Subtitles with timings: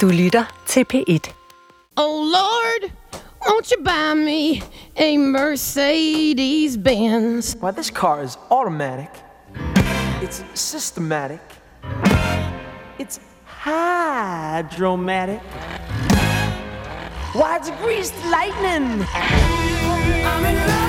[0.00, 1.30] Du lytter til P1.
[1.96, 2.90] Oh Lord,
[3.46, 4.62] won't you buy me
[4.96, 7.56] a Mercedes Benz?
[7.60, 9.08] Why, this car is automatic.
[10.22, 11.40] It's systematic.
[12.98, 15.40] It's hydromatic.
[17.32, 19.06] Why, it's greased lightning.
[20.24, 20.83] I'm in love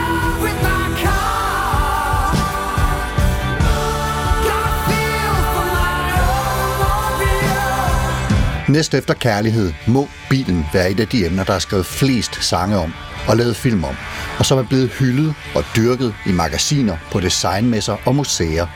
[8.69, 12.77] Næst efter kærlighed må bilen være et af de emner, der er skrevet flest sange
[12.77, 12.93] om
[13.27, 13.95] og lavet film om,
[14.39, 18.67] og som er blevet hyldet og dyrket i magasiner, på designmesser og museer.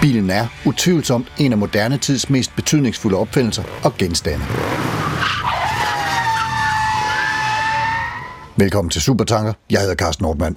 [0.00, 4.44] Bilen er utvivlsomt en af moderne tids mest betydningsfulde opfindelser og genstande.
[8.56, 9.52] Velkommen til Supertanker.
[9.70, 10.56] Jeg hedder Carsten Nordmann.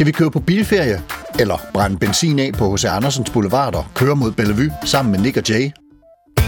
[0.00, 1.02] Skal vi køre på bilferie?
[1.40, 2.84] Eller brænde benzin af på H.C.
[2.84, 5.64] Andersens Boulevard og køre mod Bellevue sammen med Nick og Jay?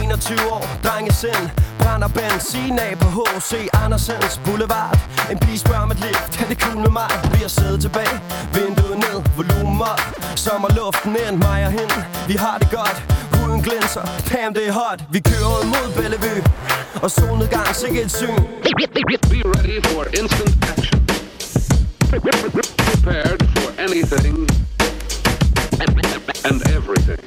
[0.04, 1.44] 21 år, drengesend
[1.78, 3.52] Brænder benzin af på H.C.
[3.84, 4.98] Andersens Boulevard
[5.30, 7.10] En pige spørger om et lift, kan det cool med mig?
[7.32, 8.16] Vi har siddet tilbage,
[8.54, 10.02] vinduet ned, volumen op
[10.44, 11.98] Sommerluften ind, mig og hende
[12.30, 12.98] Vi har det godt,
[13.34, 16.42] huden glinser Damn, det er hot, vi kører ud mod Bellevue
[17.02, 18.42] Og solnedgang, sikkert et syn
[19.32, 21.01] Be ready for instant action.
[22.12, 24.36] Prepared for anything
[26.44, 27.18] and everything.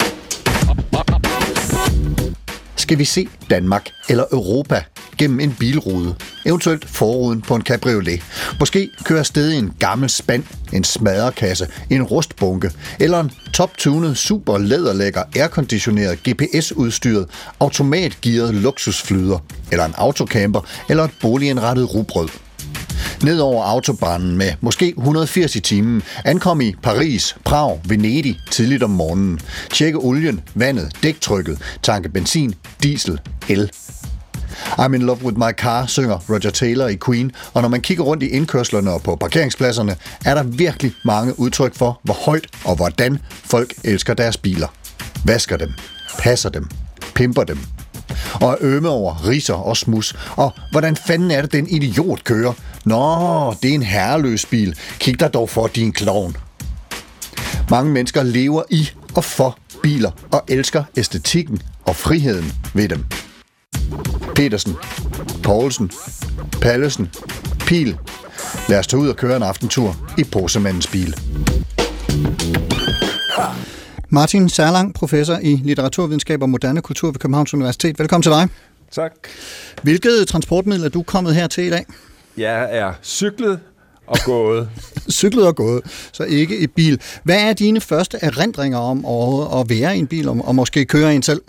[2.76, 4.84] Skal vi se Danmark eller Europa
[5.18, 6.16] gennem en bilrude?
[6.46, 8.22] Eventuelt forruden på en cabriolet.
[8.60, 14.58] Måske kører sted i en gammel spand, en smadrekasse, en rustbunke eller en top-tunet, super
[14.58, 17.28] læderlækker, airconditioneret, GPS-udstyret,
[17.60, 19.40] automatgearet luksusflyder,
[19.72, 22.30] eller en autocamper, eller et boligindrettet rugbrød.
[23.24, 28.90] Ned over autobanen med måske 180 i timen, ankom i Paris, Prag, Venedig tidligt om
[28.90, 29.40] morgenen.
[29.72, 33.20] Tjekke olien, vandet, dæktrykket, tanke benzin, diesel,
[33.50, 33.72] el.
[34.80, 38.04] I'm in love with my car, synger Roger Taylor i Queen, og når man kigger
[38.04, 39.96] rundt i indkørslerne og på parkeringspladserne,
[40.26, 44.68] er der virkelig mange udtryk for, hvor højt og hvordan folk elsker deres biler.
[45.26, 45.74] Vasker dem,
[46.20, 46.70] passer dem,
[47.16, 47.60] pimper dem,
[48.42, 50.16] og er ømme over riser og smus.
[50.36, 52.54] Og hvordan fanden er det, den idiot kører?
[52.86, 54.76] Nå, det er en herreløs bil.
[55.00, 56.38] Kig dig dog for din klovn.
[57.70, 63.06] Mange mennesker lever i og for biler og elsker æstetikken og friheden ved dem.
[64.36, 64.76] Petersen,
[65.44, 65.92] Poulsen,
[66.62, 67.10] Pallesen,
[67.60, 67.98] Pil.
[68.70, 71.16] Lad os tage ud og køre en aftentur i Posemandens bil.
[74.16, 78.00] Martin Særlang, professor i litteraturvidenskab og moderne kultur ved Københavns Universitet.
[78.00, 78.48] Velkommen til dig.
[78.92, 79.12] Tak.
[79.84, 81.86] Hvilket transportmiddel er du kommet her til i dag?
[82.38, 83.60] Jeg er cyklet
[84.08, 84.70] og gået.
[85.20, 87.02] Cyklet og gået, så ikke i bil.
[87.24, 90.86] Hvad er dine første erindringer om at, at være i en bil, og, og måske
[90.86, 91.42] køre en selv?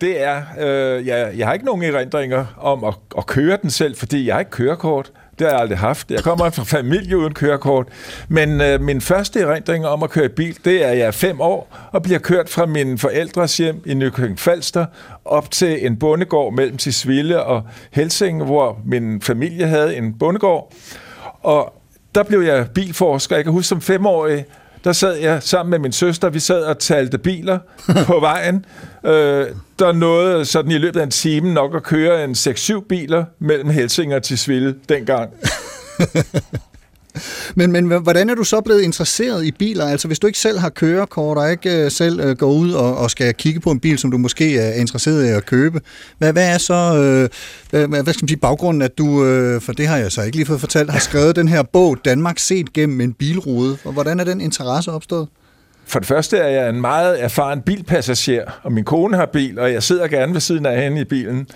[0.00, 3.96] Det er, øh, jeg, jeg har ikke nogen erindringer om at, at køre den selv,
[3.96, 5.12] fordi jeg har ikke kørekort.
[5.40, 6.10] Det har jeg aldrig haft.
[6.10, 7.86] Jeg kommer fra familie uden kørekort.
[8.28, 11.10] Men øh, min første erindring om at køre i bil, det er, at jeg er
[11.10, 14.86] fem år og bliver kørt fra min forældres hjem i Nykøbing Falster
[15.24, 20.72] op til en bondegård mellem Tisvilde og Helsinge, hvor min familie havde en bondegård.
[21.42, 21.74] Og
[22.14, 23.36] der blev jeg bilforsker.
[23.36, 24.44] Jeg kan huske som femårig,
[24.84, 27.58] der sad jeg sammen med min søster, vi sad og talte biler
[28.06, 28.64] på vejen.
[29.04, 29.46] Øh,
[29.78, 33.70] der nåede sådan i løbet af en time nok at køre en 6-7 biler mellem
[33.70, 35.30] Helsing og Tisvilde dengang.
[37.54, 39.86] Men, men hvordan er du så blevet interesseret i biler?
[39.86, 42.96] Altså hvis du ikke selv har kørekort og ikke øh, selv øh, går ud og,
[42.96, 45.80] og skal kigge på en bil, som du måske er interesseret i at købe,
[46.18, 47.28] hvad, hvad er så øh,
[47.70, 50.36] hvad, hvad skal man sige, baggrunden, at du, øh, for det har jeg så ikke
[50.36, 53.78] lige fået fortalt, har skrevet den her bog, Danmark set gennem en bilrude.
[53.84, 55.28] Og hvordan er den interesse opstået?
[55.90, 59.72] For det første er jeg en meget erfaren bilpassager, og min kone har bil, og
[59.72, 61.48] jeg sidder gerne ved siden af hende i bilen.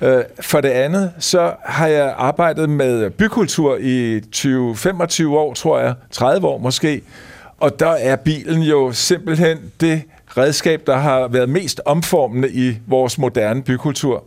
[0.00, 5.94] Øh, for det andet, så har jeg arbejdet med bykultur i 20-25 år, tror jeg,
[6.10, 7.02] 30 år måske,
[7.60, 10.02] og der er bilen jo simpelthen det
[10.36, 14.24] redskab, der har været mest omformende i vores moderne bykultur.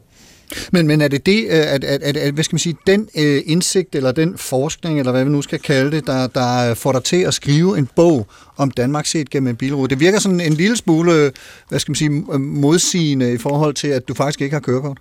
[0.72, 3.10] Men, men er det det, øh, at, at, at, at hvad skal man sige, den
[3.18, 6.76] øh, indsigt eller den forskning, eller hvad vi nu skal kalde det, der, der øh,
[6.76, 8.28] får dig til at skrive en bog
[8.58, 9.90] om Danmark set gennem en bilrude?
[9.90, 11.32] Det virker sådan en lille smule, øh,
[11.70, 12.10] hvad skal man sige,
[12.40, 14.98] modsigende i forhold til, at du faktisk ikke har kørekort.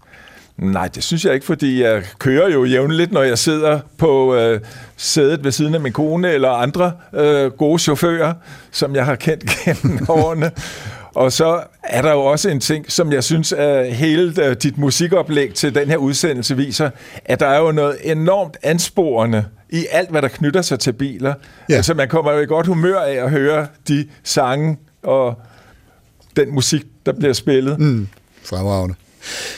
[0.57, 4.61] Nej, det synes jeg ikke, fordi jeg kører jo jævnligt, når jeg sidder på øh,
[4.97, 8.35] sædet ved siden af min kone eller andre øh, gode chauffører,
[8.71, 10.51] som jeg har kendt gennem årene.
[11.15, 14.79] Og så er der jo også en ting, som jeg synes, at hele øh, dit
[14.79, 16.91] musikoplæg til den her udsendelse viser,
[17.25, 21.35] at der er jo noget enormt ansporende i alt, hvad der knytter sig til biler.
[21.69, 21.75] Ja.
[21.75, 25.35] Altså, man kommer jo i godt humør af at høre de sange og
[26.37, 27.81] den musik, der bliver spillet.
[27.81, 28.09] Mm.
[28.45, 28.95] Fremragende.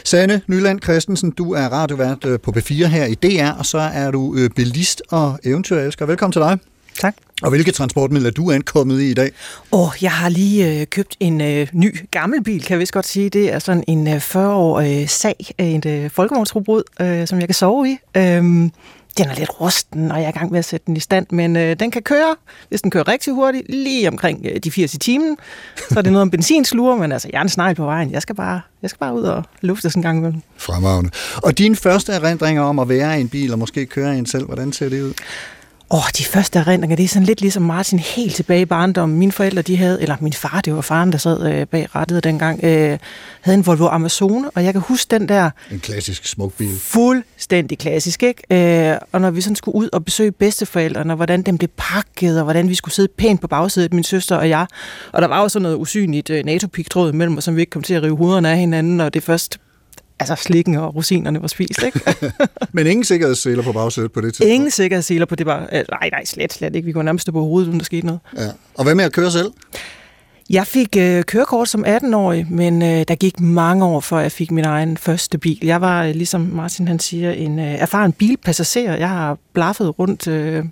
[0.04, 4.10] Sanne Nyland Christensen, du er radiovært øh, på P4 her i DR, og så er
[4.10, 6.06] du øh, bilist og eventyrelsker.
[6.06, 6.58] Velkommen til dig.
[7.00, 7.14] Tak.
[7.42, 9.30] Og hvilke transportmidler er du ankommet i i dag?
[9.72, 13.06] Åh, jeg har lige øh, købt en øh, ny gammel bil, kan jeg vist godt
[13.06, 13.30] sige.
[13.30, 17.48] Det er sådan en øh, 40-årig øh, sag af en øh, folkevognsrobot, øh, som jeg
[17.48, 17.98] kan sove i.
[18.16, 18.72] Øhm,
[19.18, 21.26] den er lidt rusten, og jeg er i gang med at sætte den i stand,
[21.30, 22.36] men øh, den kan køre,
[22.68, 25.36] hvis den kører rigtig hurtigt, lige omkring øh, de 80 i timen.
[25.90, 28.10] Så er det noget om benzinslure, men altså, jeg er en snegl på vejen.
[28.10, 30.42] Jeg skal bare, jeg skal bare ud og lufte sådan en gang imellem.
[30.56, 31.10] Fremragende.
[31.36, 34.26] Og dine første erindringer om at være i en bil og måske køre i en
[34.26, 35.12] selv, hvordan ser det ud?
[35.90, 39.18] Åh, oh, de første erindringer, det er sådan lidt ligesom Martin helt tilbage i barndommen.
[39.18, 42.24] Mine forældre, de havde, eller min far, det var faren, der sad øh, bag rettet
[42.24, 42.98] dengang, øh,
[43.40, 46.78] havde en Volvo Amazone, og jeg kan huske den der En klassisk smuk bil.
[46.80, 48.90] fuldstændig klassisk, ikke?
[48.90, 52.38] Øh, og når vi sådan skulle ud og besøge bedsteforældrene, og hvordan den blev pakket,
[52.38, 54.66] og hvordan vi skulle sidde pænt på bagsædet, min søster og jeg.
[55.12, 57.82] Og der var jo sådan noget usynligt øh, NATO-pigtråd imellem os, som vi ikke kom
[57.82, 59.58] til at rive hovederne af hinanden, og det først
[60.20, 62.00] altså slikken og rosinerne var spist, ikke?
[62.72, 64.52] Men ingen sikkerhedsseler på bagsædet på det tidspunkt.
[64.52, 65.46] Ingen sikkerhedsseler på det.
[65.48, 66.86] Øh, nej, nej, slet, slet ikke.
[66.86, 68.20] Vi går nærmest stå på hovedet, uden der skete noget.
[68.36, 68.48] Ja.
[68.74, 69.52] Og hvad med at køre selv?
[70.50, 74.50] Jeg fik øh, kørekort som 18-årig, men øh, der gik mange år, før jeg fik
[74.50, 75.58] min egen første bil.
[75.62, 78.96] Jeg var, øh, ligesom Martin han siger, en øh, erfaren bilpassager.
[78.96, 80.64] Jeg har blaffet rundt øh,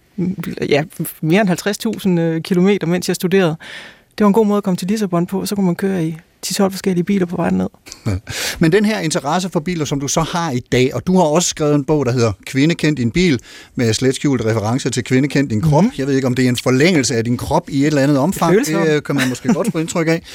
[0.68, 0.82] ja,
[1.20, 1.50] mere end
[2.06, 3.56] 50.000 øh, kilometer, mens jeg studerede.
[4.18, 6.16] Det var en god måde at komme til Lissabon på, så kunne man køre i
[6.46, 7.68] 10-12 forskellige biler på vejen ned.
[8.60, 11.24] Men den her interesse for biler, som du så har i dag, og du har
[11.24, 13.40] også skrevet en bog, der hedder Kvindekendt din bil,
[13.74, 15.82] med slet skjulte referencer til Kvindekendt din krop.
[15.82, 15.98] Mm-hmm.
[15.98, 18.18] Jeg ved ikke, om det er en forlængelse af din krop i et eller andet
[18.18, 18.66] omfang.
[18.66, 20.22] Det øh, kan man måske godt få indtryk af.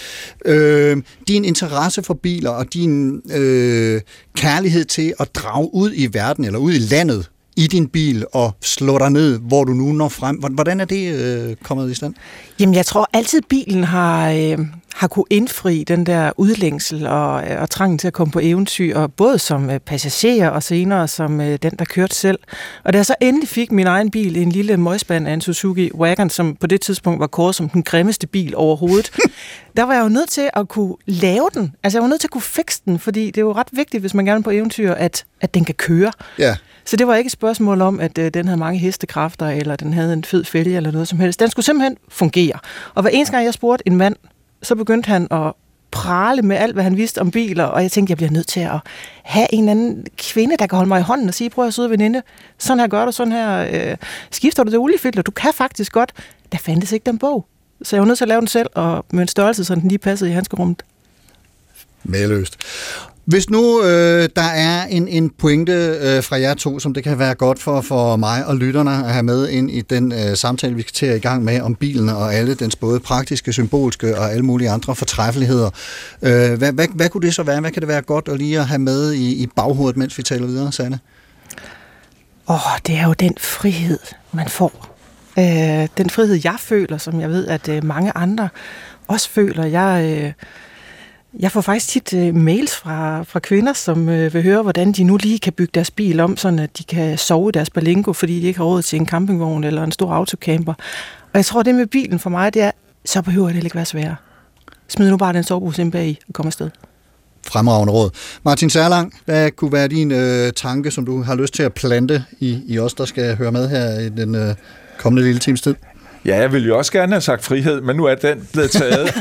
[0.45, 0.97] Øh,
[1.27, 4.01] din interesse for biler og din øh,
[4.37, 7.29] kærlighed til at drage ud i verden, eller ud i landet,
[7.59, 10.35] i din bil og slå dig ned, hvor du nu når frem.
[10.35, 12.13] Hvordan er det øh, kommet i stand?
[12.59, 14.57] Jamen, jeg tror altid, bilen har, øh,
[14.93, 18.97] har kunne indfri den der udlængsel og, øh, og trangen til at komme på eventyr,
[18.97, 22.39] og både som øh, passager og senere som øh, den, der kørte selv.
[22.83, 25.91] Og da jeg så endelig fik min egen bil, en lille møgspand af en Suzuki
[25.93, 29.11] Wagon, som på det tidspunkt var kåret som den grimmeste bil overhovedet,
[29.77, 31.75] der var jeg jo nødt til at kunne lave den.
[31.83, 34.01] Altså, jeg var nødt til at kunne fikse den, fordi det er jo ret vigtigt,
[34.01, 36.11] hvis man gerne på eventyr, at, at den kan køre.
[36.39, 36.55] Ja.
[36.89, 39.93] Så det var ikke et spørgsmål om, at øh, den havde mange hestekræfter, eller den
[39.93, 41.39] havde en fed fælge, eller noget som helst.
[41.39, 42.59] Den skulle simpelthen fungere.
[42.95, 44.15] Og hver eneste gang, jeg spurgte en mand,
[44.63, 45.53] så begyndte han at
[45.91, 48.59] prale med alt, hvad han vidste om biler, og jeg tænkte, jeg bliver nødt til
[48.59, 48.79] at
[49.23, 51.89] have en anden kvinde, der kan holde mig i hånden og sige, prøv at søde
[51.89, 52.21] veninde,
[52.57, 53.97] sådan her gør du, sådan her øh,
[54.31, 56.13] skifter du det oliefilter, du kan faktisk godt.
[56.51, 57.45] Der fandtes ikke den bog.
[57.81, 59.87] Så jeg var nødt til at lave den selv, og med en størrelse, så den
[59.87, 60.83] lige passede i handskerummet.
[62.03, 62.57] Maløst.
[63.29, 67.19] Hvis nu øh, der er en, en pointe øh, fra jer to, som det kan
[67.19, 70.75] være godt for, for mig og lytterne at have med ind i den øh, samtale,
[70.75, 74.17] vi skal til at i gang med om bilen og alle dens både praktiske, symbolske
[74.19, 75.69] og alle mulige andre fortræffeligheder.
[76.21, 77.61] Øh, hvad, hvad, hvad kunne det så være?
[77.61, 80.23] Hvad kan det være godt at lige at have med i, i baghovedet, mens vi
[80.23, 80.99] taler videre, Sanne?
[82.47, 83.99] Åh, oh, det er jo den frihed,
[84.31, 84.97] man får.
[85.39, 88.49] Øh, den frihed, jeg føler, som jeg ved, at øh, mange andre
[89.07, 89.65] også føler.
[89.65, 90.31] Jeg, øh,
[91.39, 95.03] jeg får faktisk tit uh, mails fra, fra kvinder, som uh, vil høre, hvordan de
[95.03, 98.13] nu lige kan bygge deres bil om, sådan at de kan sove i deres balingo,
[98.13, 100.73] fordi de ikke har råd til en campingvogn eller en stor autocamper.
[101.23, 102.71] Og jeg tror, det med bilen for mig, det er,
[103.05, 104.15] så behøver det ikke være sværere.
[104.87, 106.69] Smid nu bare den sovepose ind bag i og kom afsted.
[107.47, 108.09] Fremragende råd.
[108.43, 112.23] Martin Særlang, hvad kunne være din øh, tanke, som du har lyst til at plante
[112.39, 114.55] i, i os, der skal høre med her i den øh,
[114.97, 115.75] kommende lille times tid?
[116.25, 119.13] Ja, jeg ville jo også gerne have sagt frihed, men nu er den blevet taget.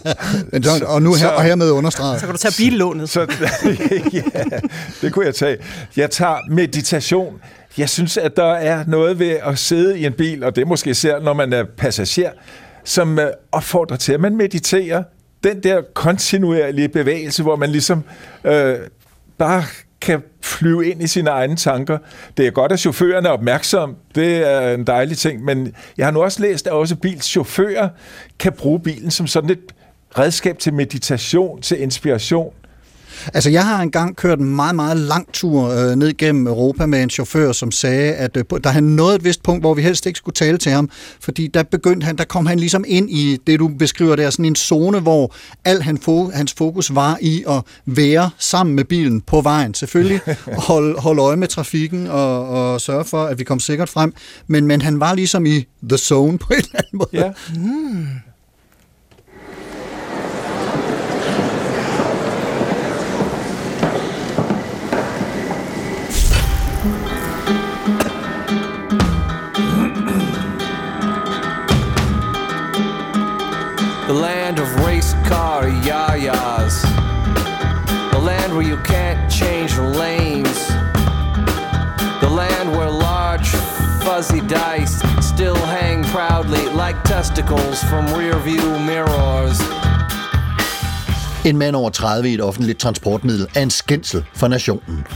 [0.52, 2.20] Men så- Og, nu her, Så- og hermed understreget.
[2.20, 3.08] Så kan du tage billånet.
[3.10, 3.20] Så
[4.12, 4.20] ja,
[5.02, 5.56] det kunne jeg tage.
[5.96, 7.40] Jeg tager meditation.
[7.78, 10.66] Jeg synes, at der er noget ved at sidde i en bil, og det er
[10.66, 12.30] måske især, når man er passager,
[12.84, 15.02] som øh, opfordrer til, at man mediterer.
[15.44, 18.04] Den der kontinuerlige bevægelse, hvor man ligesom
[18.44, 18.74] øh,
[19.38, 19.64] bare
[20.04, 21.98] kan flyve ind i sine egne tanker.
[22.36, 23.96] Det er godt, at chaufførerne er opmærksom.
[24.14, 25.44] Det er en dejlig ting.
[25.44, 27.88] Men jeg har nu også læst, at også bilchauffører
[28.38, 29.74] kan bruge bilen som sådan et
[30.18, 32.52] redskab til meditation, til inspiration.
[33.34, 37.02] Altså, jeg har engang kørt en meget, meget lang tur øh, ned gennem Europa med
[37.02, 40.06] en chauffør, som sagde, at øh, der han nåede et vist punkt, hvor vi helst
[40.06, 40.90] ikke skulle tale til ham,
[41.20, 44.44] fordi der begyndte han, der kom han ligesom ind i det, du beskriver der, sådan
[44.44, 49.20] en zone, hvor al han fo- hans fokus var i at være sammen med bilen
[49.20, 49.74] på vejen.
[49.74, 50.20] Selvfølgelig
[50.68, 54.14] holde hold øje med trafikken og, og sørge for, at vi kom sikkert frem,
[54.46, 57.08] men, men han var ligesom i the zone på en eller anden måde.
[57.12, 57.32] Ja.
[74.20, 76.82] Race car yayas.
[78.12, 80.68] The land where you can't change lanes.
[82.20, 83.48] The land where large,
[84.04, 89.58] fuzzy dice still hang proudly like testicles from rear view mirrors.
[91.44, 95.06] En mand over 30 i et offentligt transportmiddel er en skændsel for nationen.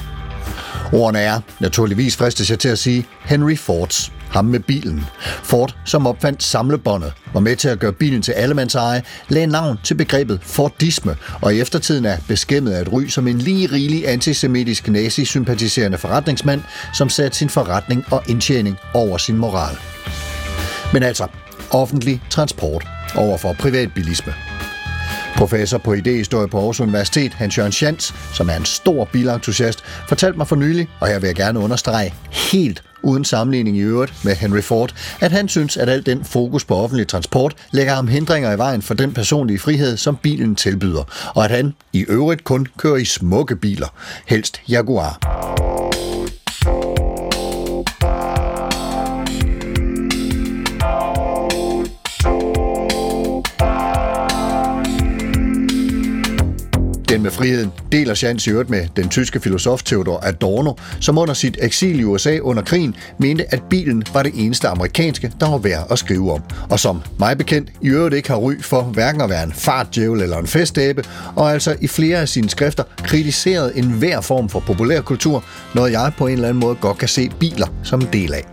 [0.92, 4.12] Ordene er, naturligvis fristes jeg til at sige, Henry Fords.
[4.30, 5.06] Ham med bilen.
[5.42, 9.78] Ford, som opfandt samlebåndet, var med til at gøre bilen til allemands eje, lagde navn
[9.84, 14.08] til begrebet Fordisme, og i eftertiden er beskæmmet af et ry som en lige rigelig
[14.08, 16.62] antisemitisk nazi-sympatiserende forretningsmand,
[16.94, 19.76] som satte sin forretning og indtjening over sin moral.
[20.92, 21.26] Men altså,
[21.70, 24.34] offentlig transport over for privatbilisme.
[25.36, 30.38] Professor på idehistorie på Aarhus Universitet, Hans Jørgen Schantz, som er en stor bilentusiast, fortalte
[30.38, 34.34] mig for nylig, og her vil jeg gerne understrege, helt uden sammenligning i øvrigt med
[34.34, 38.52] Henry Ford, at han synes, at al den fokus på offentlig transport lægger ham hindringer
[38.52, 42.66] i vejen for den personlige frihed, som bilen tilbyder, og at han i øvrigt kun
[42.76, 43.88] kører i smukke biler,
[44.26, 45.97] helst Jaguar.
[57.18, 61.34] Den med friheden deler Schanz i øvrigt med den tyske filosof Theodor Adorno, som under
[61.34, 65.58] sit eksil i USA under krigen mente, at bilen var det eneste amerikanske, der var
[65.58, 66.42] værd at skrive om.
[66.70, 70.20] Og som mig bekendt i øvrigt ikke har ry for hverken at være en fartdjævel
[70.20, 71.04] eller en festabe,
[71.36, 75.44] og altså i flere af sine skrifter kritiseret enhver form for populærkultur,
[75.74, 78.44] noget jeg på en eller anden måde godt kan se biler som en del af.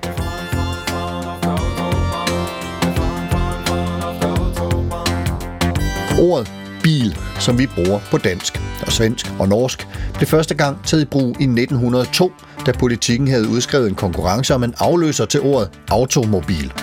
[6.19, 6.51] Ordet
[6.83, 11.05] bil, som vi bruger på dansk og svensk og norsk, blev første gang taget i
[11.05, 12.31] brug i 1902,
[12.65, 16.73] da politikken havde udskrevet en konkurrence om en afløser til ordet automobil.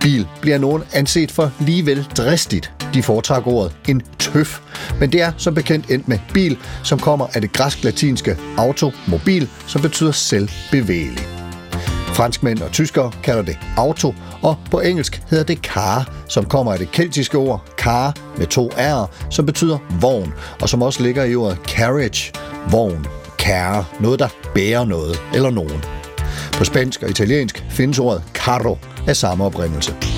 [0.00, 2.72] Bil bliver nogen anset for ligevel dristigt.
[2.94, 4.60] De foretrækker ordet en tøf,
[5.00, 9.82] men det er som bekendt endt med bil, som kommer af det græsk-latinske automobil, som
[9.82, 11.33] betyder selvbevægelig.
[12.14, 16.78] Franskmænd og tyskere kalder det auto, og på engelsk hedder det car, som kommer af
[16.78, 21.34] det keltiske ord car med to r'er, som betyder vogn, og som også ligger i
[21.34, 22.32] ordet carriage,
[22.70, 23.06] vogn,
[23.38, 25.84] kære, noget der bærer noget eller nogen.
[26.52, 28.78] På spansk og italiensk findes ordet carro
[29.08, 30.13] af samme oprindelse.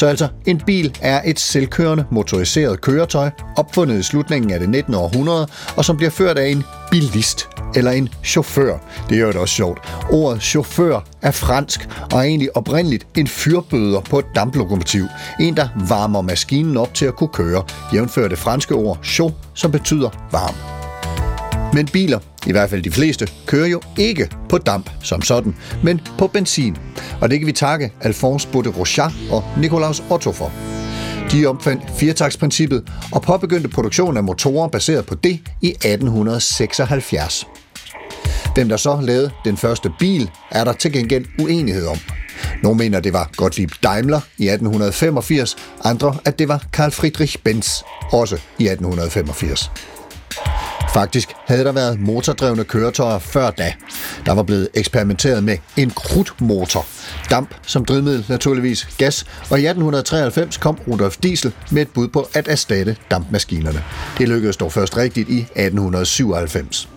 [0.00, 4.94] Så altså, en bil er et selvkørende motoriseret køretøj, opfundet i slutningen af det 19.
[4.94, 8.78] århundrede, og som bliver ført af en bilist eller en chauffør.
[9.08, 9.78] Det er jo også sjovt.
[10.10, 15.04] Ordet chauffør er fransk og er egentlig oprindeligt en fyrbøder på et damplokomotiv.
[15.40, 17.62] En, der varmer maskinen op til at kunne køre,
[17.94, 20.79] jævnfører det franske ord chaud, som betyder varm.
[21.72, 26.00] Men biler, i hvert fald de fleste, kører jo ikke på damp som sådan, men
[26.18, 26.76] på benzin.
[27.20, 30.52] Og det kan vi takke Alphonse Bode Rochat og Nikolaus Otto for.
[31.32, 37.46] De opfandt firetaksprincippet og påbegyndte produktionen af motorer baseret på det i 1876.
[38.54, 41.96] Hvem der så lavede den første bil, er der til gengæld uenighed om.
[42.62, 47.82] Nogle mener, det var Gottlieb Daimler i 1885, andre, at det var Karl Friedrich Benz,
[48.12, 49.70] også i 1885.
[50.94, 53.72] Faktisk havde der været motordrevne køretøjer før da.
[54.26, 56.86] Der var blevet eksperimenteret med en krudtmotor.
[57.30, 62.28] Damp som drivmiddel naturligvis gas, og i 1893 kom Rudolf Diesel med et bud på
[62.34, 63.84] at erstatte dampmaskinerne.
[64.18, 66.88] Det lykkedes dog først rigtigt i 1897.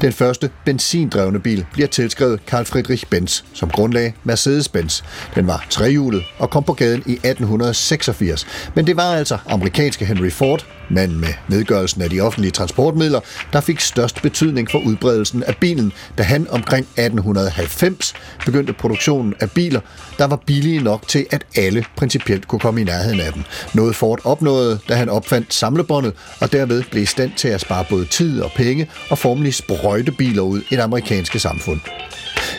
[0.00, 5.02] Den første benzindrevne bil bliver tilskrevet Carl Friedrich Benz, som grundlagde Mercedes-Benz.
[5.34, 8.46] Den var trehjulet og kom på gaden i 1886.
[8.74, 13.20] Men det var altså amerikanske Henry Ford, manden med nedgørelsen af de offentlige transportmidler,
[13.52, 18.14] der fik størst betydning for udbredelsen af bilen, da han omkring 1890
[18.46, 19.80] begyndte produktionen af biler,
[20.18, 23.42] der var billige nok til, at alle principielt kunne komme i nærheden af dem.
[23.74, 27.84] Noget Ford opnåede, da han opfandt samlebåndet, og derved blev i stand til at spare
[27.90, 31.80] både tid og penge og formelig sprøjtebiler ud i det amerikanske samfund.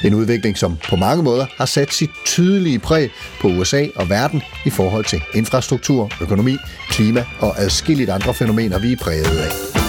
[0.03, 3.09] En udvikling, som på mange måder har sat sit tydelige præg
[3.41, 6.57] på USA og verden i forhold til infrastruktur, økonomi,
[6.89, 9.82] klima og adskilligt andre fænomener, vi er præget af.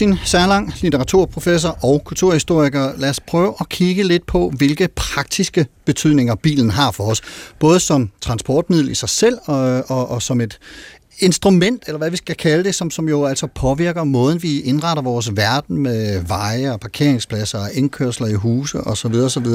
[0.00, 2.92] Martin Særlang, litteraturprofessor og kulturhistoriker.
[2.96, 7.20] Lad os prøve at kigge lidt på, hvilke praktiske betydninger bilen har for os.
[7.58, 10.58] Både som transportmiddel i sig selv og, og, og som et
[11.18, 15.02] instrument, eller hvad vi skal kalde det, som, som jo altså påvirker måden, vi indretter
[15.02, 19.14] vores verden med veje og parkeringspladser og indkørsler i huse osv.
[19.14, 19.46] osv.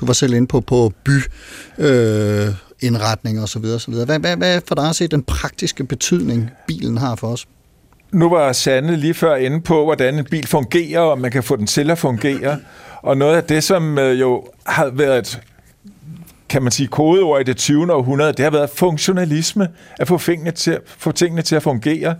[0.00, 1.18] Du var selv inde på, på by,
[1.78, 2.48] øh,
[2.80, 4.06] indretning og så videre, så videre.
[4.06, 7.46] Hvad, hvad, hvad er for dig at se den praktiske betydning, bilen har for os?
[8.12, 11.56] Nu var Sande lige før inde på, hvordan en bil fungerer, og man kan få
[11.56, 12.58] den til at fungere.
[13.02, 15.40] Og noget af det, som øh, jo har været
[16.48, 17.94] kan man sige, kodeord i det 20.
[17.94, 19.68] århundrede, det har været funktionalisme,
[20.00, 22.14] at få, tingene til, få tingene til at fungere.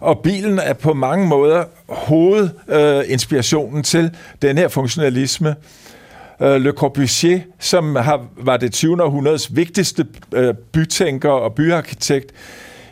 [0.00, 4.10] Og bilen er på mange måder hovedinspirationen øh, til
[4.42, 5.54] den her funktionalisme.
[6.42, 9.02] Øh, Le Corbusier, som har, var det 20.
[9.02, 12.32] århundredes vigtigste øh, bytænker og byarkitekt,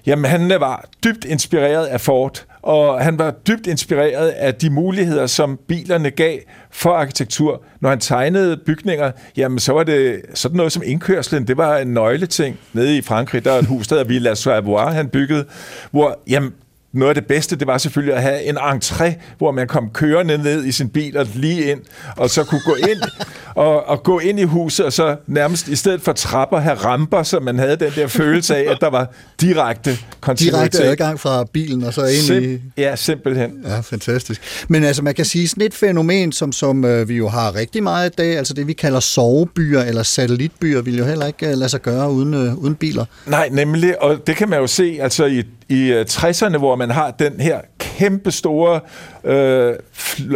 [0.06, 5.26] jamen han var dybt inspireret af Ford, og han var dybt inspireret af de muligheder,
[5.26, 6.38] som bilerne gav
[6.70, 7.62] for arkitektur.
[7.80, 11.88] Når han tegnede bygninger, jamen så var det sådan noget som indkørslen, det var en
[11.88, 12.58] nøgleting.
[12.72, 15.44] Nede i Frankrig, der er et hus, der hedder Villa Savoie, han byggede,
[15.90, 16.52] hvor jamen,
[16.96, 20.38] noget af det bedste, det var selvfølgelig at have en entré, hvor man kom kørende
[20.38, 21.80] ned i sin bil og lige ind,
[22.16, 23.02] og så kunne gå ind
[23.54, 27.22] og, og gå ind i huset, og så nærmest i stedet for trapper have ramper,
[27.22, 30.72] så man havde den der følelse af, at der var direkte kontinuitet.
[30.72, 32.80] Direkte adgang fra bilen og så ind Sim- i...
[32.80, 33.50] Ja, simpelthen.
[33.64, 34.42] Ja, fantastisk.
[34.68, 37.82] Men altså, man kan sige sådan et fænomen, som, som øh, vi jo har rigtig
[37.82, 41.56] meget i dag, altså det vi kalder sovebyer eller satellitbyer, vil jo heller ikke øh,
[41.56, 43.04] lade sig gøre uden, øh, uden biler.
[43.26, 46.90] Nej, nemlig, og det kan man jo se altså i, i øh, 60'erne, hvor man
[46.90, 48.80] har den her kæmpe store
[49.24, 49.74] øh,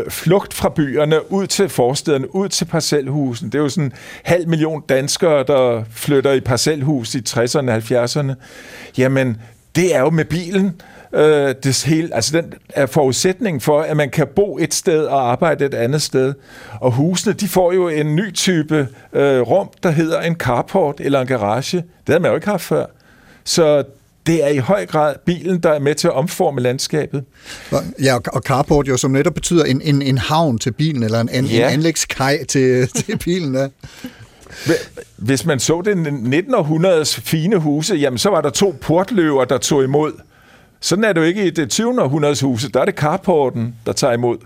[0.08, 3.46] flugt fra byerne ud til forstederne, ud til parcelhusen.
[3.46, 3.92] Det er jo sådan en
[4.24, 8.32] halv million danskere, der flytter i parcelhus i 60'erne og 70'erne.
[8.98, 9.36] Jamen,
[9.76, 10.80] det er jo med bilen.
[11.12, 15.30] Øh, det hele, altså den er forudsætningen for, at man kan bo et sted og
[15.30, 16.34] arbejde et andet sted.
[16.80, 21.20] Og husene, de får jo en ny type øh, rum, der hedder en carport eller
[21.20, 21.76] en garage.
[21.76, 22.86] Det havde man jo ikke haft før.
[23.44, 23.84] Så
[24.30, 27.24] det er i høj grad bilen, der er med til at omforme landskabet.
[28.02, 31.28] Ja, og- carport jo, som netop betyder en, en, en havn til bilen, eller en,
[31.44, 31.66] Ja.
[31.66, 33.54] en anlægskaj til, til bilen.
[33.54, 33.66] Ja.
[35.16, 39.84] Hvis man så det 1900-århundredes fine huse, jamen så var der to portløver, der tog
[39.84, 40.12] imod.
[40.80, 42.02] Sådan er det jo ikke i det 20.
[42.02, 42.68] århundredes huse.
[42.72, 44.36] Der er det carporten, der tager imod.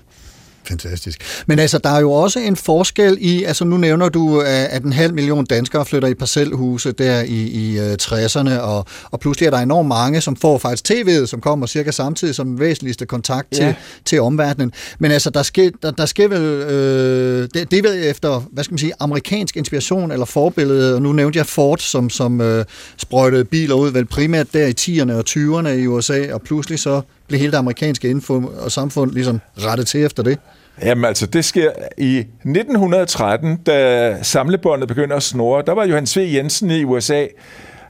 [0.69, 1.45] Fantastisk.
[1.47, 4.83] Men altså, der er jo også en forskel i, altså nu nævner du, øh, at
[4.83, 9.47] en halv million danskere flytter i parcelhuse der i, i øh, 60'erne, og, og pludselig
[9.47, 13.07] er der enormt mange, som får faktisk tv'et, som kommer cirka samtidig som den væsentligste
[13.07, 13.75] kontakt til, Ja.
[14.05, 14.73] til omverdenen.
[14.99, 18.65] Men altså, der sker, der, der sker vel, øh, det, det er vel efter, hvad
[18.65, 22.65] skal man sige, amerikansk inspiration eller forbillede, og nu nævnte jeg Ford, som, som øh,
[22.97, 27.01] sprøjtede biler ud, vel primært der i 10'erne og 20'erne i USA, og pludselig så
[27.29, 30.39] blev hele det amerikanske info og samfund ligesom rettet til efter det.
[30.83, 35.63] Jamen altså, det sker i 1913, da samlebåndet begynder at snore.
[35.67, 36.19] Der var Johan V.
[36.19, 37.27] Jensen i USA.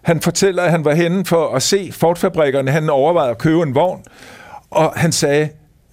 [0.02, 2.70] Han fortæller, at han var henne for at se Ford-fabrikkerne.
[2.70, 4.02] Han overvejede at købe en vogn,
[4.70, 5.48] og han sagde,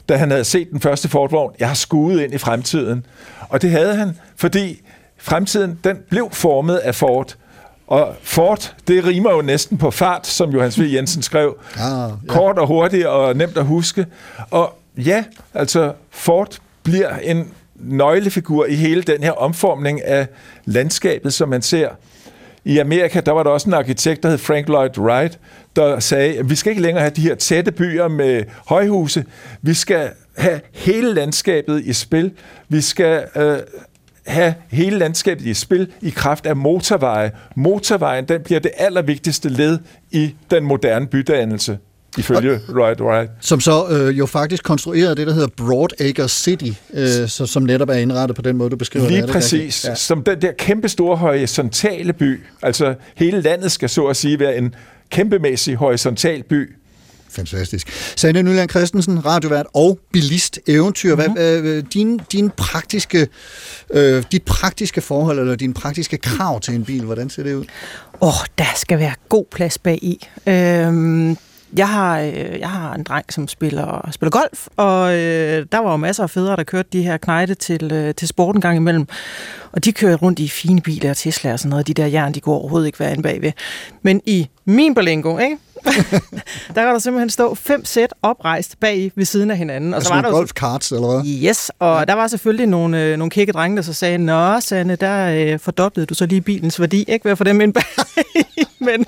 [0.09, 3.05] da han havde set den første Ford-vogn, jeg har skudt ind i fremtiden.
[3.49, 4.81] Og det havde han, fordi
[5.17, 7.35] fremtiden, den blev formet af Ford.
[7.91, 10.83] Og Ford, det rimer jo næsten på fart, som Johannes V.
[10.93, 11.57] Jensen skrev.
[11.75, 12.07] Ah, ja.
[12.27, 14.05] Kort og hurtigt og nemt at huske.
[14.51, 15.23] Og ja,
[15.53, 20.27] altså Ford bliver en nøglefigur i hele den her omformning af
[20.65, 21.89] landskabet, som man ser.
[22.65, 25.39] I Amerika, der var der også en arkitekt, der hed Frank Lloyd Wright,
[25.75, 29.25] der sagde, at vi skal ikke længere have de her tætte byer med højhuse.
[29.61, 32.31] Vi skal have hele landskabet i spil.
[32.69, 33.57] Vi skal øh,
[34.27, 37.31] have hele landskabet i spil i kraft af motorveje.
[37.55, 39.79] Motorvejen, den bliver det allervigtigste led
[40.11, 41.77] i den moderne bydannelse,
[42.17, 43.31] ifølge Lloyd Wright.
[43.39, 47.89] Som så øh, jo faktisk konstruerede det, der hedder Broadacre City, øh, så, som netop
[47.89, 49.11] er indrettet på den måde, du beskriver det.
[49.11, 49.53] Lige det præcis.
[49.53, 49.85] rigtigt?
[49.85, 49.95] Ja.
[49.95, 52.39] Som den der kæmpe store horisontale by.
[52.61, 54.75] Altså hele landet skal så at sige være en
[55.09, 56.75] kæmpemæssig horisontal by.
[57.31, 58.15] Fantastisk.
[58.17, 61.15] Sande Nyland Christensen, radiovært og bilist eventyr.
[61.15, 61.21] Mhm.
[61.21, 61.33] Mm-hmm.
[61.33, 63.27] Hvad, øh, din, din praktiske,
[63.93, 67.65] øh, dit praktiske forhold, eller dine praktiske krav til en bil, hvordan ser det ud?
[68.21, 70.27] Åh, oh, der skal være god plads bag i.
[70.47, 71.37] Øhm,
[71.77, 75.91] jeg har, øh, jeg har en dreng, som spiller, spiller golf, og øh, der var
[75.91, 79.07] jo masser af fædre, der kørte de her knejte til, øh, til sporten gang imellem.
[79.71, 81.87] Og de kører rundt i fine biler og Tesla og sådan noget.
[81.87, 83.51] De der jern, de går overhovedet ikke være inde bagved.
[84.01, 85.57] Men i min Berlingo, ikke?
[86.75, 89.93] der kan der simpelthen stå fem sæt oprejst bag ved siden af hinanden.
[89.93, 91.49] Og Altså så var der jo golfkarts, eller hvad?
[91.49, 94.95] Yes, og der var selvfølgelig nogle, øh, nogle kække drenge, der så sagde, Nå, Sanne,
[94.95, 97.83] der øh, fordoblede du så lige bilens værdi, ikke ved at få dem ind bag.
[98.87, 99.05] men,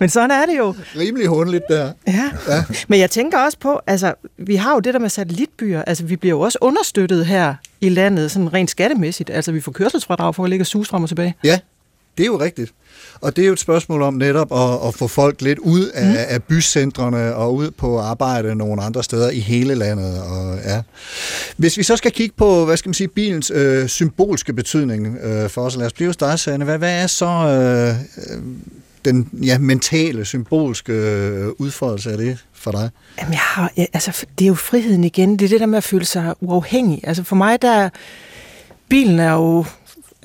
[0.00, 0.74] men sådan er det jo.
[0.96, 1.92] Rimelig håndligt der.
[2.06, 2.30] Ja.
[2.48, 2.64] ja.
[2.88, 6.16] Men jeg tænker også på, altså, vi har jo det der med satellitbyer, altså vi
[6.16, 9.30] bliver jo også understøttet her i landet, sådan rent skattemæssigt.
[9.30, 11.34] Altså vi får kørselsfradrag for at ligge og frem og tilbage.
[11.44, 11.58] Ja,
[12.18, 12.72] det er jo rigtigt.
[13.20, 16.06] Og det er jo et spørgsmål om netop at, at få folk lidt ud af,
[16.06, 16.16] mm.
[16.28, 20.22] af bycentrene og ud på arbejde nogle andre steder i hele landet.
[20.22, 20.82] Og, ja.
[21.56, 25.50] Hvis vi så skal kigge på, hvad skal man sige, bilens øh, symbolske betydning øh,
[25.50, 26.64] for os, lad os blive hos dig, Sanne.
[26.64, 27.94] Hvad, hvad er så øh,
[29.04, 32.90] den ja, mentale, symbolske øh, udfoldelse af det for dig?
[33.18, 35.38] Jamen, jeg har, jeg, altså, det er jo friheden igen.
[35.38, 37.00] Det er det der med at føle sig uafhængig.
[37.04, 37.88] Altså for mig, der
[38.88, 39.64] bilen er jo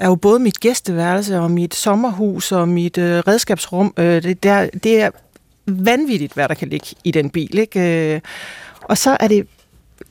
[0.01, 3.93] er jo både mit gæsteværelse og mit sommerhus og mit øh, redskabsrum.
[3.97, 5.09] Øh, det, der, det er
[5.67, 7.57] vanvittigt, hvad der kan ligge i den bil.
[7.57, 8.13] Ikke?
[8.15, 8.21] Øh,
[8.81, 9.47] og så er, det,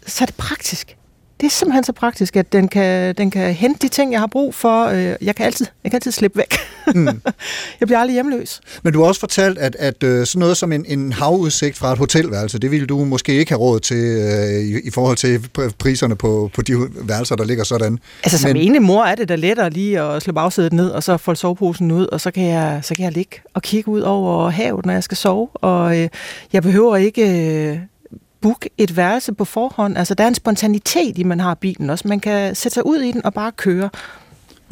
[0.06, 0.96] så er det praktisk.
[1.40, 4.26] Det er simpelthen så praktisk, at den kan, den kan hente de ting, jeg har
[4.26, 4.84] brug for.
[4.84, 6.54] Øh, jeg, kan altid, jeg kan altid slippe væk.
[6.94, 7.06] Mm.
[7.80, 8.60] jeg bliver aldrig hjemløs.
[8.82, 11.92] Men du har også fortalt, at, at øh, sådan noget som en, en havudsigt fra
[11.92, 15.48] et hotelværelse, det ville du måske ikke have råd til øh, i, i forhold til
[15.78, 16.72] priserne på, på de
[17.02, 17.98] værelser, der ligger sådan.
[18.24, 18.56] Altså som Men...
[18.56, 21.90] ene mor er det da lettere lige at slå bagsædet ned, og så folde soveposen
[21.90, 24.92] ud, og så kan jeg, så kan jeg ligge og kigge ud over havet, når
[24.92, 25.48] jeg skal sove.
[25.54, 26.08] Og øh,
[26.52, 27.22] jeg behøver ikke...
[27.70, 27.78] Øh,
[28.42, 29.98] booke et værelse på forhånd.
[29.98, 32.08] Altså, der er en spontanitet i, man har bilen også.
[32.08, 33.90] Man kan sætte sig ud i den og bare køre.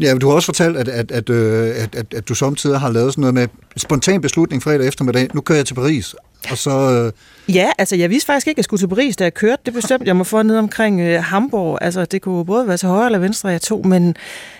[0.00, 2.90] Ja, du har også fortalt, at, at, at, øh, at, at, at du samtidig har
[2.90, 5.28] lavet sådan noget med spontan beslutning fredag eftermiddag.
[5.34, 6.14] Nu kører jeg til Paris.
[6.50, 6.70] Og så...
[6.70, 7.12] Øh...
[7.54, 9.62] Ja, altså jeg vidste faktisk ikke, at jeg skulle til Paris, da jeg kørte.
[9.66, 11.78] Det bestemte jeg mig for ned omkring øh, Hamburg.
[11.80, 13.86] Altså det kunne både være til højre eller venstre, jeg tog.
[13.86, 14.16] Men,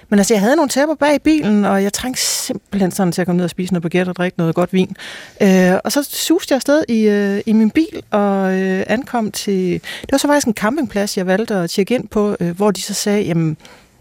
[0.09, 3.21] men altså jeg havde nogle tæpper bag i bilen, og jeg trængte simpelthen sådan til
[3.21, 4.97] at komme ned og spise noget baguette og drikke noget godt vin.
[5.43, 9.73] Øh, og så suste jeg afsted i, øh, i min bil og øh, ankom til...
[9.73, 12.83] Det var så faktisk en campingplads, jeg valgte at tjekke ind på, øh, hvor de
[12.83, 13.57] så sagde, jamen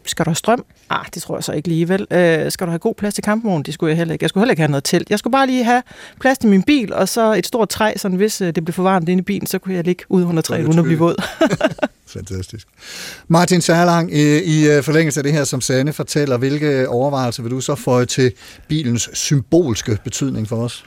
[0.10, 0.65] skal du have strøm?
[0.89, 2.08] Ah, det tror jeg så ikke lige vel.
[2.12, 3.63] Øh, skal du have god plads til kampvognen?
[3.63, 4.24] Det skulle jeg heller ikke.
[4.24, 5.10] Jeg skulle heller ikke have noget telt.
[5.10, 5.84] Jeg skulle bare lige have
[6.20, 8.84] plads til min bil, og så et stort træ, så hvis øh, det blev for
[8.84, 11.24] varmt inde i bilen, så kunne jeg ligge ude under træet, uden at blive våd.
[12.08, 12.67] Fantastisk.
[13.28, 17.52] Martin Særlang, i, i øh, forlængelse af det her, som Sanne fortæller, hvilke overvejelser vil
[17.52, 18.32] du så få til
[18.67, 20.86] bilens symbolske betydning for os?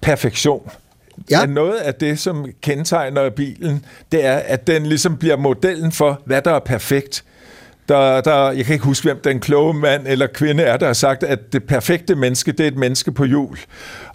[0.00, 0.70] Perfektion.
[1.30, 1.46] Ja.
[1.46, 6.42] Noget af det, som kendetegner bilen, det er, at den ligesom bliver modellen for, hvad
[6.42, 7.24] der er perfekt.
[7.88, 10.92] Der, der, jeg kan ikke huske, hvem den kloge mand eller kvinde er, der har
[10.92, 13.58] sagt, at det perfekte menneske, det er et menneske på jul.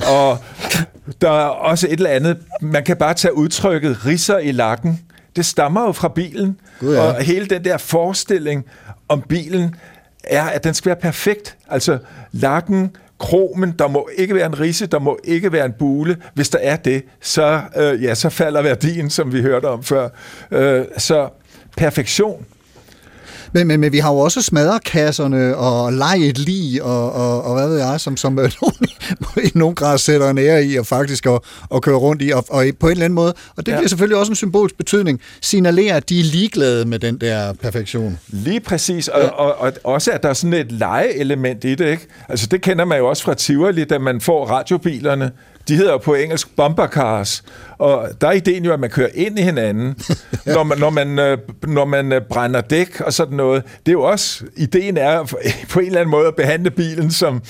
[0.07, 0.37] Og
[1.21, 5.01] der er også et eller andet, man kan bare tage udtrykket risser i lakken.
[5.35, 6.59] Det stammer jo fra bilen.
[6.79, 7.01] God, ja.
[7.01, 8.65] Og hele den der forestilling
[9.09, 9.75] om bilen,
[10.23, 11.57] er, at den skal være perfekt.
[11.69, 11.97] Altså
[12.31, 16.17] lakken, kromen, der må ikke være en risse, der må ikke være en bule.
[16.33, 20.09] Hvis der er det, så, øh, ja, så falder værdien, som vi hørte om før.
[20.51, 21.29] Øh, så
[21.77, 22.45] perfektion
[23.53, 27.67] men, men, men vi har jo også smadrekasserne og lejet lige og, og, og hvad
[27.67, 28.39] ved jeg, som, som
[29.47, 31.39] i nogen grad sætter en ære i og faktisk at,
[31.75, 33.77] at køre rundt i, og, og på en eller anden måde, og det ja.
[33.77, 38.19] bliver selvfølgelig også en symbolsk betydning, signalerer, at de er ligeglade med den der perfektion.
[38.27, 39.27] Lige præcis, og, ja.
[39.27, 42.07] og, og også at der er sådan et legeelement i det, ikke?
[42.29, 45.31] Altså det kender man jo også fra Tivoli, da man får radiobilerne,
[45.67, 47.43] de hedder jo på engelsk bumper cars,
[47.77, 49.95] og der er ideen jo, at man kører ind i hinanden,
[50.45, 50.53] ja.
[50.53, 53.63] når, man, når, man, øh, når man øh, brænder dæk og sådan noget.
[53.85, 55.23] Det er jo også, ideen er
[55.71, 57.41] på en eller anden måde at behandle bilen som,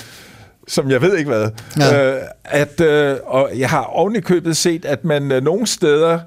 [0.68, 1.50] som jeg ved ikke hvad.
[1.80, 2.16] Ja.
[2.16, 6.20] Øh, at, øh, og jeg har oven i købet set, at man øh, nogle steder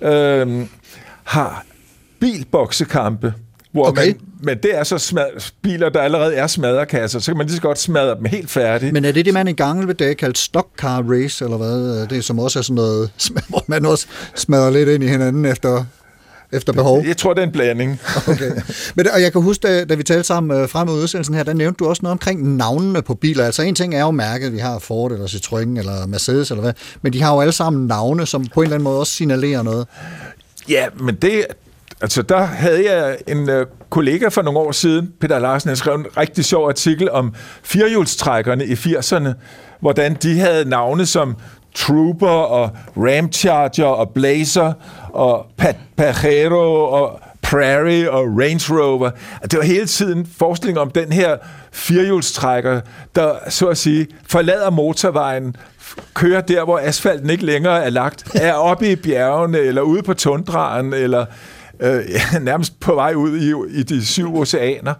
[0.00, 0.66] øh,
[1.24, 1.64] har
[2.20, 3.34] bilboksekampe,
[3.72, 4.06] hvor Okay.
[4.06, 7.56] man, men det er så smad, biler, der allerede er smadrekasser, så kan man lige
[7.56, 8.92] så godt smadre dem helt færdigt.
[8.92, 12.06] Men er det det, man i gamle dage kaldte stock car race, eller hvad?
[12.06, 13.10] Det som også er sådan noget,
[13.48, 15.84] hvor man også smadrer lidt ind i hinanden efter,
[16.52, 17.04] efter behov.
[17.06, 18.00] Jeg tror, det er en blanding.
[18.28, 18.50] Okay.
[18.94, 21.42] Men, og jeg kan huske, da, da vi talte sammen øh, frem ud udsendelsen her,
[21.42, 23.44] der nævnte du også noget omkring navnene på biler.
[23.44, 26.72] Altså en ting er jo mærket, vi har Ford eller Citroën eller Mercedes eller hvad,
[27.02, 29.62] men de har jo alle sammen navne, som på en eller anden måde også signalerer
[29.62, 29.86] noget.
[30.68, 31.46] Ja, men det...
[32.00, 35.94] Altså, der havde jeg en øh, kollega for nogle år siden, Peter Larsen, han skrev
[35.94, 39.28] en rigtig sjov artikel om firehjulstrækkerne i 80'erne,
[39.80, 41.36] hvordan de havde navne som
[41.74, 44.72] Trooper og Ramcharger og Blazer
[45.12, 45.46] og
[45.96, 49.10] Pajero og Prairie og Range Rover.
[49.42, 51.36] Det var hele tiden forskning om den her
[51.72, 52.80] firehjulstrækker,
[53.16, 55.56] der så at sige forlader motorvejen,
[56.14, 60.14] kører der, hvor asfalten ikke længere er lagt, er oppe i bjergene, eller ude på
[60.14, 61.26] tundraen, eller
[61.80, 62.04] øh,
[62.42, 64.94] nærmest på vej ud i, i de syv oceaner.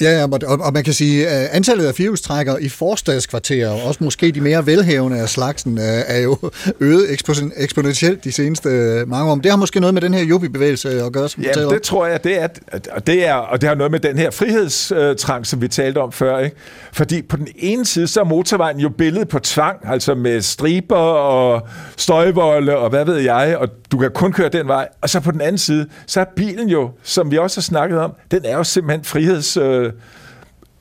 [0.00, 4.30] Ja, ja, og, man kan sige, at antallet af firehjulstrækkere i forstadskvarterer, og også måske
[4.30, 6.36] de mere velhavende af slagsen, øh, er jo
[6.80, 9.34] øget eksponen- eksponentielt de seneste øh, mange år.
[9.34, 11.70] Men det har måske noget med den her yuppie-bevægelse at gøre, som om.
[11.72, 12.48] det tror jeg, det er,
[12.90, 16.12] og det er, og det har noget med den her frihedstrang, som vi talte om
[16.12, 16.56] før, ikke?
[16.92, 20.96] Fordi på den ene side, så er motorvejen jo billedet på tvang, altså med striber
[20.96, 21.62] og
[21.96, 24.88] støjvolde og hvad ved jeg, og du kan kun køre den vej.
[25.00, 27.98] Og så på den anden side, så er bilen jo, som vi også har snakket
[27.98, 29.92] om, den er jo simpelthen frihedsredskabet øh,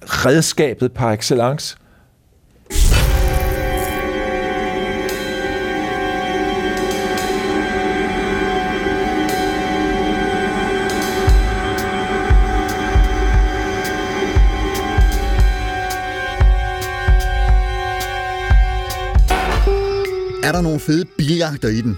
[0.02, 1.78] redskabet par excellence.
[20.44, 21.98] Er der nogle fede biljagter i den?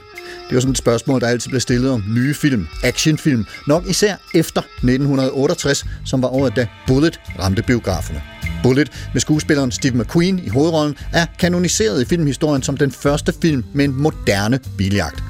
[0.49, 4.15] Det er sådan et spørgsmål, der altid bliver stillet om nye film, actionfilm, nok især
[4.35, 8.21] efter 1968, som var året, da Bullet ramte biograferne.
[8.63, 13.63] Bullet med skuespilleren Steve McQueen i hovedrollen er kanoniseret i filmhistorien som den første film
[13.73, 15.23] med en moderne biljagt.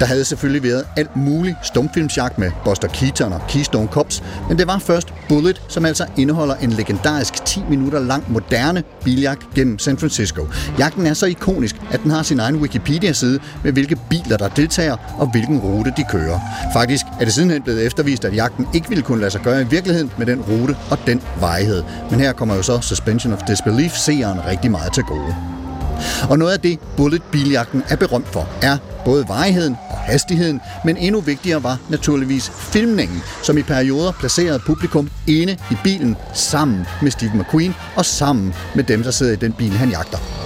[0.00, 4.66] Der havde selvfølgelig været alt muligt stumfilmsjagt med Buster Keaton og Keystone Cops, men det
[4.66, 9.98] var først Bullet, som altså indeholder en legendarisk 10 minutter lang moderne biljagt gennem San
[9.98, 10.46] Francisco.
[10.78, 14.96] Jagten er så ikonisk, at den har sin egen Wikipedia-side med hvilke biler der deltager
[15.18, 16.40] og hvilken rute de kører.
[16.72, 19.64] Faktisk er det sidenhen blevet eftervist, at jagten ikke ville kunne lade sig gøre i
[19.64, 21.82] virkeligheden med den rute og den vejhed.
[22.10, 25.61] Men her kommer jo så Suspension of Disbelief seeren rigtig meget til gode.
[26.30, 31.20] Og noget af det, Bullet-biljagten er berømt for, er både varigheden og hastigheden, men endnu
[31.20, 37.32] vigtigere var naturligvis filmningen, som i perioder placerede publikum inde i bilen sammen med Steve
[37.34, 40.41] McQueen og sammen med dem, der sidder i den bil, han jagter.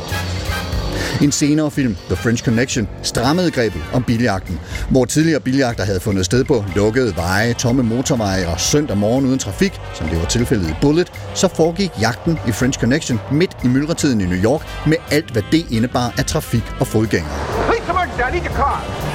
[1.22, 6.24] En senere film, The French Connection, strammede grebet om biljagten, hvor tidligere biljagter havde fundet
[6.24, 10.70] sted på lukkede veje, tomme motorveje og søndag morgen uden trafik, som det var tilfældet
[10.70, 14.96] i Bullet, så foregik jagten i French Connection midt i myldretiden i New York med
[15.11, 17.35] alt, hvad det indebar af trafik og fodgængere.
[17.66, 18.33] Please come on, Dad.
[18.33, 19.06] Need your car.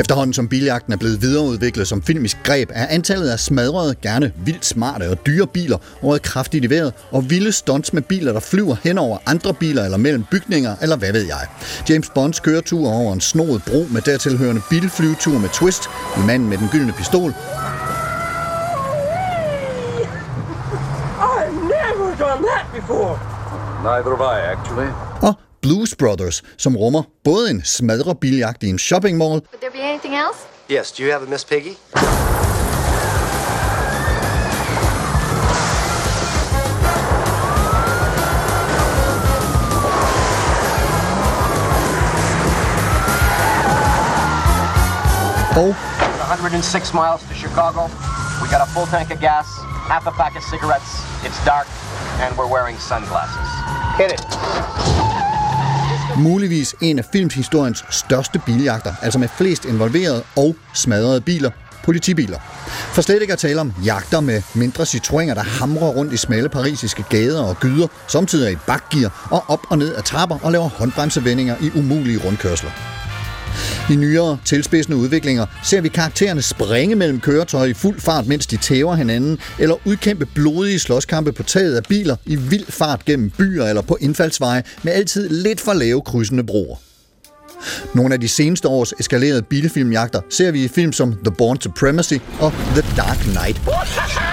[0.00, 4.64] Efterhånden som biljagten er blevet videreudviklet som filmisk greb, er antallet af smadrede, gerne vildt
[4.66, 8.76] smarte og dyre biler røget kraftigt i vejret, og vilde stunts med biler, der flyver
[8.82, 11.46] hen over andre biler eller mellem bygninger, eller hvad ved jeg.
[11.88, 15.82] James Bonds køretur over en snoet bro med dertilhørende bilflyvetur med twist,
[16.26, 17.30] manden med den gyldne pistol,
[21.30, 23.18] I've never done that before.
[23.82, 24.90] Neither have I, actually.
[25.22, 29.70] og Blues Brothers, som rummer både en smadre biljagt i en shopping mall, Would there
[29.70, 30.46] be anything else?
[30.70, 31.76] Yes, do you have a Miss Piggy?
[45.56, 45.74] og
[46.30, 47.82] 106 miles to Chicago.
[48.42, 49.46] We got a full tank of gas,
[49.92, 50.90] half a pack of cigarettes.
[51.26, 51.66] It's dark,
[52.22, 53.48] and we're wearing sunglasses.
[54.00, 55.29] Hit it
[56.20, 61.50] muligvis en af filmhistoriens største biljagter, altså med flest involverede og smadrede biler,
[61.84, 62.38] politibiler.
[62.92, 66.48] For slet ikke at tale om jagter med mindre citroener, der hamrer rundt i smalle
[66.48, 70.68] parisiske gader og gyder, samtidig i bakgear og op og ned ad trapper og laver
[70.68, 72.99] håndbremsevendinger i umulige rundkørsler.
[73.90, 78.56] I nyere tilspidsende udviklinger ser vi karaktererne springe mellem køretøjer i fuld fart, mens de
[78.56, 83.64] tæver hinanden, eller udkæmpe blodige slåskampe på taget af biler i vild fart gennem byer
[83.64, 86.76] eller på indfaldsveje med altid lidt for lave krydsende broer.
[87.94, 92.14] Nogle af de seneste års eskalerede bilfilmjagter ser vi i film som The Born Supremacy
[92.40, 93.60] og The Dark Knight.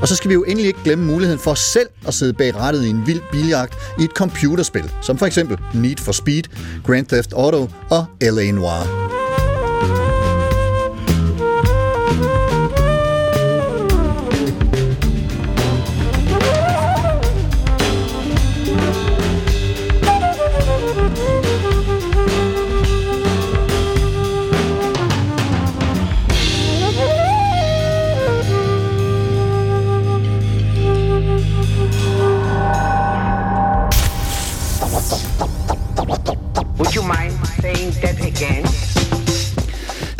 [0.00, 2.84] Og så skal vi jo endelig ikke glemme muligheden for selv at sidde bag rattet
[2.84, 6.42] i en vild biljagt i et computerspil, som for eksempel Need for Speed,
[6.86, 8.50] Grand Theft Auto og L.A.
[8.50, 9.19] Noire.
[36.80, 38.89] Would you mind saying that again?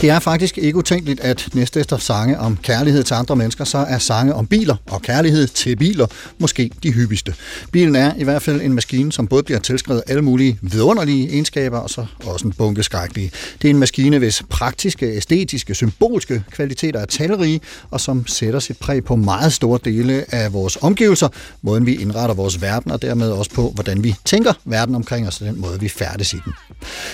[0.00, 3.78] Det er faktisk ikke utænkeligt, at næste efter sange om kærlighed til andre mennesker, så
[3.78, 6.06] er sange om biler og kærlighed til biler
[6.38, 7.34] måske de hyppigste.
[7.72, 11.78] Bilen er i hvert fald en maskine, som både bliver tilskrevet alle mulige vidunderlige egenskaber,
[11.78, 13.30] og så også en bunke skrækkelige.
[13.62, 17.60] Det er en maskine, hvis praktiske, æstetiske, symbolske kvaliteter er talrige,
[17.90, 21.28] og som sætter sit præg på meget store dele af vores omgivelser,
[21.62, 25.40] måden vi indretter vores verden, og dermed også på, hvordan vi tænker verden omkring os,
[25.40, 26.52] og den måde vi færdes i den.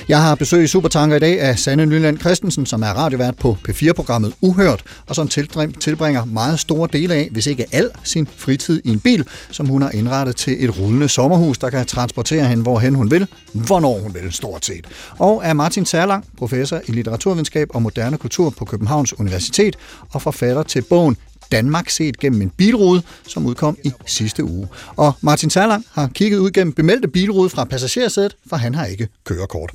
[0.08, 3.56] Jeg har besøg i Supertanker i dag af Sanne Nyland Christensen, som er radiovært på
[3.68, 5.28] P4-programmet Uhørt, og som
[5.80, 9.82] tilbringer meget store dele af, hvis ikke al sin fritid i en bil, som hun
[9.82, 14.14] har indrettet til et rullende sommerhus, der kan transportere hende, hvorhen hun vil, hvornår hun
[14.14, 14.86] vil, stort set.
[15.18, 19.76] Og er Martin Særlang, professor i litteraturvidenskab og moderne kultur på Københavns Universitet,
[20.10, 21.16] og forfatter til bogen
[21.52, 24.68] Danmark set gennem en bilrude, som udkom i sidste uge.
[24.96, 29.08] Og Martin Særlang har kigget ud gennem bemeldte bilrude fra passagersædet, for han har ikke
[29.24, 29.70] kørekort.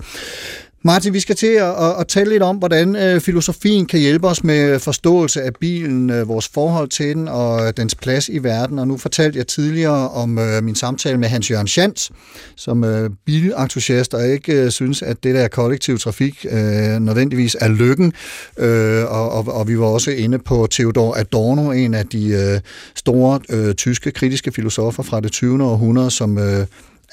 [0.84, 4.28] Martin, vi skal til at, at, at tale lidt om, hvordan øh, filosofien kan hjælpe
[4.28, 8.44] os med forståelse af bilen, øh, vores forhold til den og øh, dens plads i
[8.44, 8.80] verden.
[8.80, 12.10] Og nu fortalte jeg tidligere om øh, min samtale med Hans-Jørgen Schantz,
[12.56, 17.68] som øh, bilentusiast og ikke øh, synes, at det der kollektiv trafik øh, nødvendigvis er
[17.68, 18.14] lykken.
[18.58, 22.60] Øh, og, og, og vi var også inde på Theodor Adorno, en af de øh,
[22.96, 25.64] store øh, tyske kritiske filosofer fra det 20.
[25.64, 26.66] århundrede, som øh,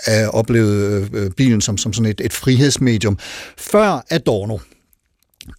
[0.09, 3.19] øh, oplevet øh, bilen som, som sådan et, et frihedsmedium.
[3.57, 4.59] Før Adorno,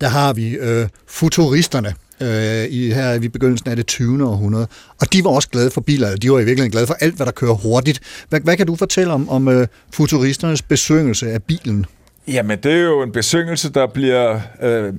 [0.01, 4.27] der har vi øh, futuristerne, øh, i, her i begyndelsen af det 20.
[4.27, 4.67] århundrede.
[5.01, 7.25] Og de var også glade for biler, de var i virkeligheden glade for alt, hvad
[7.25, 7.99] der kører hurtigt.
[8.29, 11.85] Hvad, hvad kan du fortælle om, om øh, futuristernes besøgelse af bilen?
[12.27, 14.93] Jamen, det er jo en besøgelse, der bliver øh,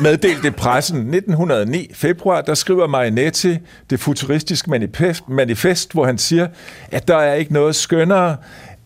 [0.00, 0.96] meddelt i pressen.
[0.96, 3.58] 1909, februar, der skriver Marinetti
[3.90, 6.48] det futuristiske manifest, manifest, hvor han siger,
[6.90, 8.36] at der er ikke noget skønnere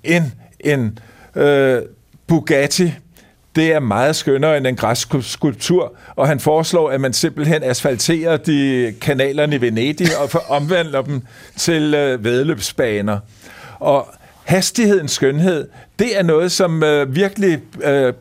[0.04, 0.24] end
[0.60, 0.98] en
[1.34, 1.82] øh,
[2.26, 2.94] Bugatti.
[3.56, 8.94] Det er meget skønnere end en græsskulptur, og han foreslår, at man simpelthen asfalterer de
[9.00, 11.22] kanalerne i Venedig og omvandler dem
[11.56, 13.18] til øh, vedløbsbaner.
[13.78, 14.08] Og
[14.44, 18.12] hastighedens skønhed, det er noget, som øh, virkelig øh,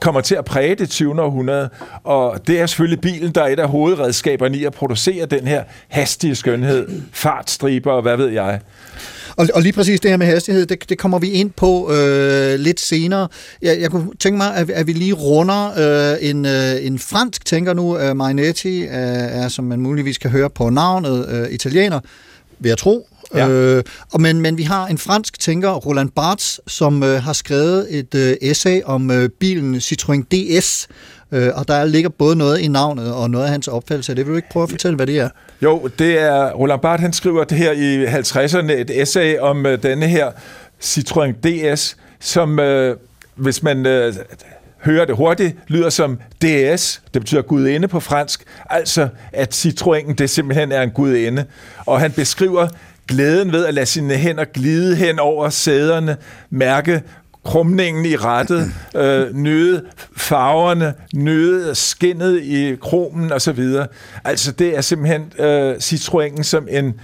[0.00, 1.22] kommer til at præge det 20.
[1.22, 1.68] århundrede,
[2.04, 5.64] og det er selvfølgelig bilen, der er et af hovedredskaberne i at producere den her
[5.88, 8.60] hastige skønhed, fartstriber og hvad ved jeg.
[9.40, 12.58] Og, og lige præcis det her med hastighed, det, det kommer vi ind på øh,
[12.58, 13.28] lidt senere.
[13.62, 15.70] Jeg, jeg kunne tænke mig, at, at vi lige runder
[16.12, 17.98] øh, en, øh, en fransk tænker nu.
[17.98, 18.88] Øh, Marinetti er,
[19.42, 22.00] er, som man muligvis kan høre på navnet, øh, italiener,
[22.58, 23.08] vil jeg tro.
[23.34, 23.48] Ja.
[23.48, 27.86] Øh, og men, men vi har en fransk tænker, Roland Barthes, som øh, har skrevet
[27.98, 30.88] et øh, essay om øh, bilen Citroën DS,
[31.32, 34.14] øh, og der ligger både noget i navnet og noget af hans opfattelse.
[34.14, 35.28] Det vil du ikke prøve at fortælle, hvad det er?
[35.62, 39.82] Jo, det er Roland Barthes, han skriver det her i 50'erne, et essay om øh,
[39.82, 40.30] denne her
[40.82, 42.96] Citroën DS, som, øh,
[43.34, 44.14] hvis man øh,
[44.84, 50.30] hører det hurtigt, lyder som DS, det betyder gudinde på fransk, altså at Citroën det
[50.30, 51.44] simpelthen er en gudinde.
[51.86, 52.68] Og han beskriver
[53.08, 56.16] glæden ved at lade sine hænder glide hen over sæderne,
[56.50, 57.02] mærke
[57.44, 59.82] krumningen i rettet, øh, nyde
[60.16, 63.64] farverne, nyde skinnet i kromen osv.
[64.24, 66.94] Altså det er simpelthen øh, Citroën som en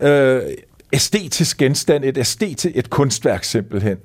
[0.00, 0.42] øh,
[0.92, 3.96] æstetisk genstand, et æstetisk, et kunstværk simpelthen.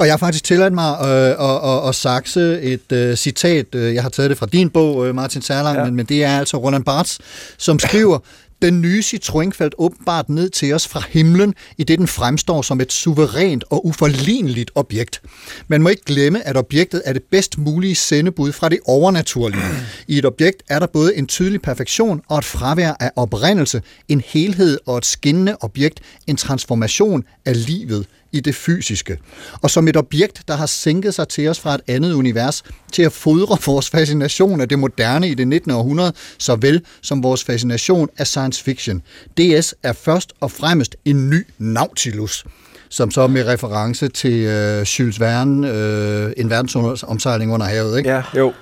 [0.00, 3.74] Og jeg har faktisk tilladt mig øh, at, at, at sakse et øh, citat.
[3.74, 5.84] øh, Jeg har taget det fra din bog, øh, Martin Særlang, ja.
[5.84, 7.18] men, men det er altså Roland Barthes,
[7.58, 8.18] som skriver,
[8.62, 12.80] den nye Citroën faldt åbenbart ned til os fra himlen, i det den fremstår som
[12.80, 15.22] et suverænt og uforligneligt objekt.
[15.68, 19.62] Man må ikke glemme, at objektet er det bedst mulige sendebud fra det overnaturlige.
[20.08, 24.22] I et objekt er der både en tydelig perfektion og et fravær af oprindelse, en
[24.26, 29.18] helhed og et skinnende objekt, en transformation af livet i det fysiske.
[29.62, 33.02] Og som et objekt, der har sænket sig til os fra et andet univers, til
[33.02, 35.70] at fodre vores fascination af det moderne i det 19.
[35.70, 39.02] århundrede, såvel som vores fascination af science fiction.
[39.38, 42.44] DS er først og fremmest en ny Nautilus
[42.88, 48.10] som så med reference til øh, Jules Verne, øh, en verdensomsejling under havet, ikke?
[48.10, 48.52] Ja, jo.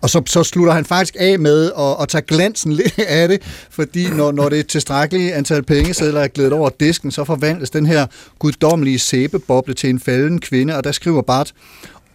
[0.00, 3.42] Og så, så slutter han faktisk af med at, at tage glansen lidt af det,
[3.70, 7.86] fordi når, når det er tilstrækkeligt antal pengesedler er glædet over disken, så forvandles den
[7.86, 8.06] her
[8.38, 11.52] guddommelige sæbeboble til en falden kvinde, og der skriver Bart,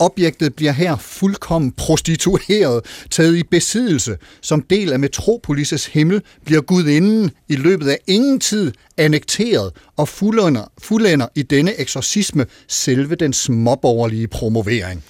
[0.02, 4.18] Objektet bliver her fuldkommen prostitueret, taget i besiddelse.
[4.42, 10.72] Som del af Metropolis' himmel bliver gudinden i løbet af ingen tid annekteret og fuldender,
[10.78, 15.04] fuldender i denne eksorcisme selve den småborgerlige promovering.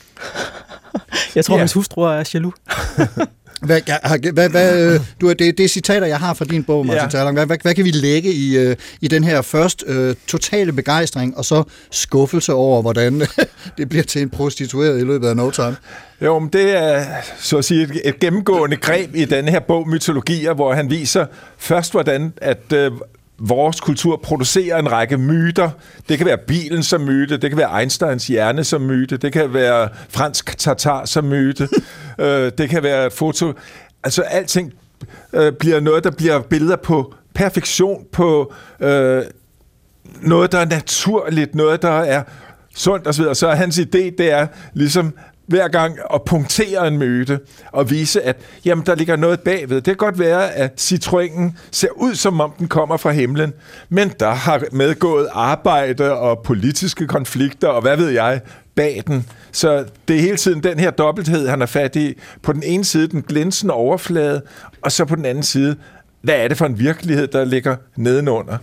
[1.36, 1.60] Jeg tror, Ja.
[1.60, 2.56] hans hustru er jaloux.
[3.62, 7.02] Hvad, har- hvad, hvad, du, det, det er citater, jeg har fra din bog, Martin
[7.04, 7.10] Ja.
[7.10, 7.36] Terlang.
[7.38, 11.38] Hvad, hvad, hvad kan vi lægge i, øh, i den her først øh, totale begejstring,
[11.38, 13.22] og så skuffelse over, hvordan
[13.78, 15.76] det bliver til en prostitueret i løbet af no time?
[16.22, 17.06] Jo, men det er
[17.40, 21.26] så at sige et, et gennemgående greb i denne her bog Mytologier, hvor han viser
[21.58, 22.92] først, hvordan at øh,
[23.40, 25.70] vores kultur producerer en række myter.
[26.10, 29.54] Det kan være bilen som myte, det kan være Einsteins hjerne som myte, det kan
[29.54, 31.70] være fransk tatar som myte,
[32.20, 33.54] øh, det kan være foto.
[34.04, 34.74] Altså alting
[35.34, 39.24] øh, bliver noget, der bliver billeder på perfektion, på øh,
[40.22, 42.24] noget, der er naturligt, noget, der er
[42.76, 43.26] sundt osv.
[43.34, 45.14] Så er hans idé, det er ligesom
[45.50, 47.40] hver gang at punktere en myte
[47.72, 49.76] og vise, at jamen, der ligger noget bagved.
[49.76, 53.54] Det kan godt være, at citroenen ser ud, som om den kommer fra himlen,
[53.90, 58.42] men der har medgået arbejde og politiske konflikter og hvad ved jeg
[58.76, 59.26] bag den.
[59.52, 62.18] Så det er hele tiden den her dobbelthed, han er fat i.
[62.44, 64.42] På den ene side den glinsende overflade,
[64.82, 65.76] og så på den anden side,
[66.22, 68.58] hvad er det for en virkelighed, der ligger nedenunder?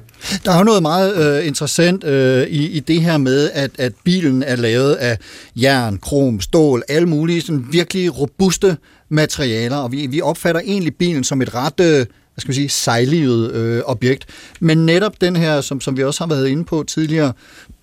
[0.44, 3.92] Der er jo noget meget øh, interessant øh, i, i det her med, at, at
[4.04, 5.18] bilen er lavet af
[5.56, 8.76] jern, krom, stål, alle mulige sådan virkelig robuste
[9.08, 11.80] materialer, og vi, vi opfatter egentlig bilen som et ret...
[11.80, 14.26] Øh, hvad skal man sige, sejlivet øh, objekt.
[14.60, 17.32] Men netop den her, som, som vi også har været inde på tidligere,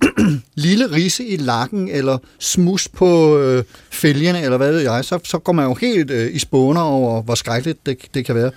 [0.56, 5.38] lille rise i lakken, eller smus på øh, fælgene, eller hvad ved jeg, så, så
[5.38, 8.52] går man jo helt øh, i spåner over, hvor skrækkeligt det, det kan være.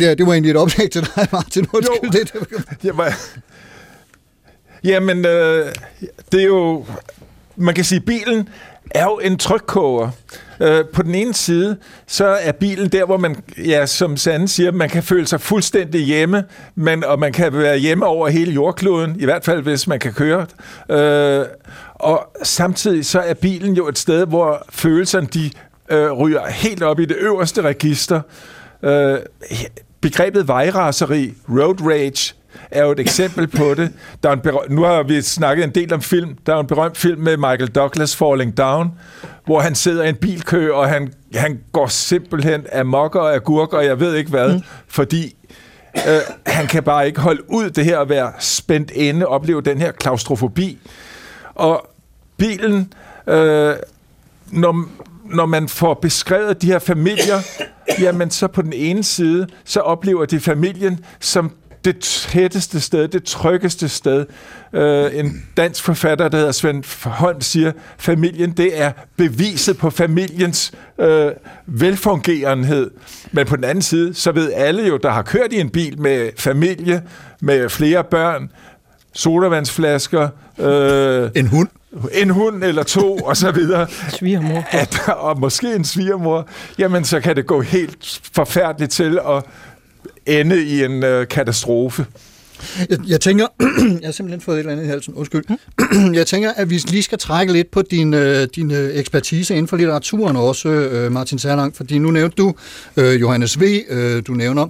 [0.00, 1.66] Ja, det var egentlig et oplæg til dig, Martin.
[1.72, 3.12] Undskyld, det, det, Jamen,
[4.84, 5.72] jamen øh,
[6.32, 6.86] det er jo...
[7.56, 8.48] Man kan sige, at bilen
[8.90, 10.10] er jo en trykkoger.
[10.60, 11.76] Øh, på den ene side,
[12.06, 13.36] så er bilen der, hvor man,
[13.66, 16.44] ja, som Sande siger, man kan føle sig fuldstændig hjemme,
[16.74, 20.12] men, og man kan være hjemme over hele jordkloden, i hvert fald hvis man kan
[20.12, 20.46] køre.
[20.90, 21.46] Øh,
[21.94, 25.50] og samtidig så er bilen jo et sted, hvor følelserne de
[25.88, 28.20] øh, ryger helt op i det øverste register.
[28.82, 29.18] Øh,
[30.10, 32.34] begrebet vejraseri, road rage,
[32.70, 33.92] er jo et eksempel på det.
[34.22, 36.36] Der er en berø- nu har vi snakket en del om film.
[36.46, 38.92] Der er en berømt film med Michael Douglas, Falling Down,
[39.44, 43.72] hvor han sidder i en bilkø, og han, han går simpelthen af mokker og agurk,
[43.72, 44.62] og jeg ved ikke hvad, mm.
[44.88, 45.36] fordi
[45.96, 49.80] øh, han kan bare ikke holde ud det her at være spændt inde, opleve den
[49.80, 50.78] her klaustrofobi.
[51.54, 51.90] Og
[52.36, 52.92] bilen,
[53.26, 53.74] øh,
[54.50, 54.88] når,
[55.30, 57.38] når man får beskrevet de her familier,
[58.00, 61.52] jamen så på den ene side, så oplever de familien som
[61.86, 64.26] det tætteste sted, det tryggeste sted.
[64.72, 70.72] Øh, en dansk forfatter, der hedder Svend Holm, siger, familien, det er beviset på familiens
[71.00, 71.32] øh,
[71.66, 72.90] velfungerenhed.
[73.32, 76.00] Men på den anden side, så ved alle jo, der har kørt i en bil
[76.00, 77.02] med familie,
[77.40, 78.50] med flere børn,
[79.12, 81.68] sodavandsflasker, øh, en hund,
[82.12, 83.86] en hund eller to, og så videre.
[84.18, 84.64] Svigermor.
[84.70, 86.48] At, og måske en svigermor.
[86.78, 89.42] Jamen, så kan det gå helt forfærdeligt til at
[90.26, 92.06] ende i en øh, katastrofe.
[92.90, 93.46] Jeg, jeg tænker,
[94.00, 95.44] jeg har simpelthen fået et eller andet i halsen, undskyld.
[96.14, 99.68] jeg tænker, at vi lige skal trække lidt på din, øh, din øh, ekspertise inden
[99.68, 102.54] for litteraturen også, øh, Martin Serlang, fordi nu nævnte du
[102.96, 104.66] øh, Johannes V., øh, du nævner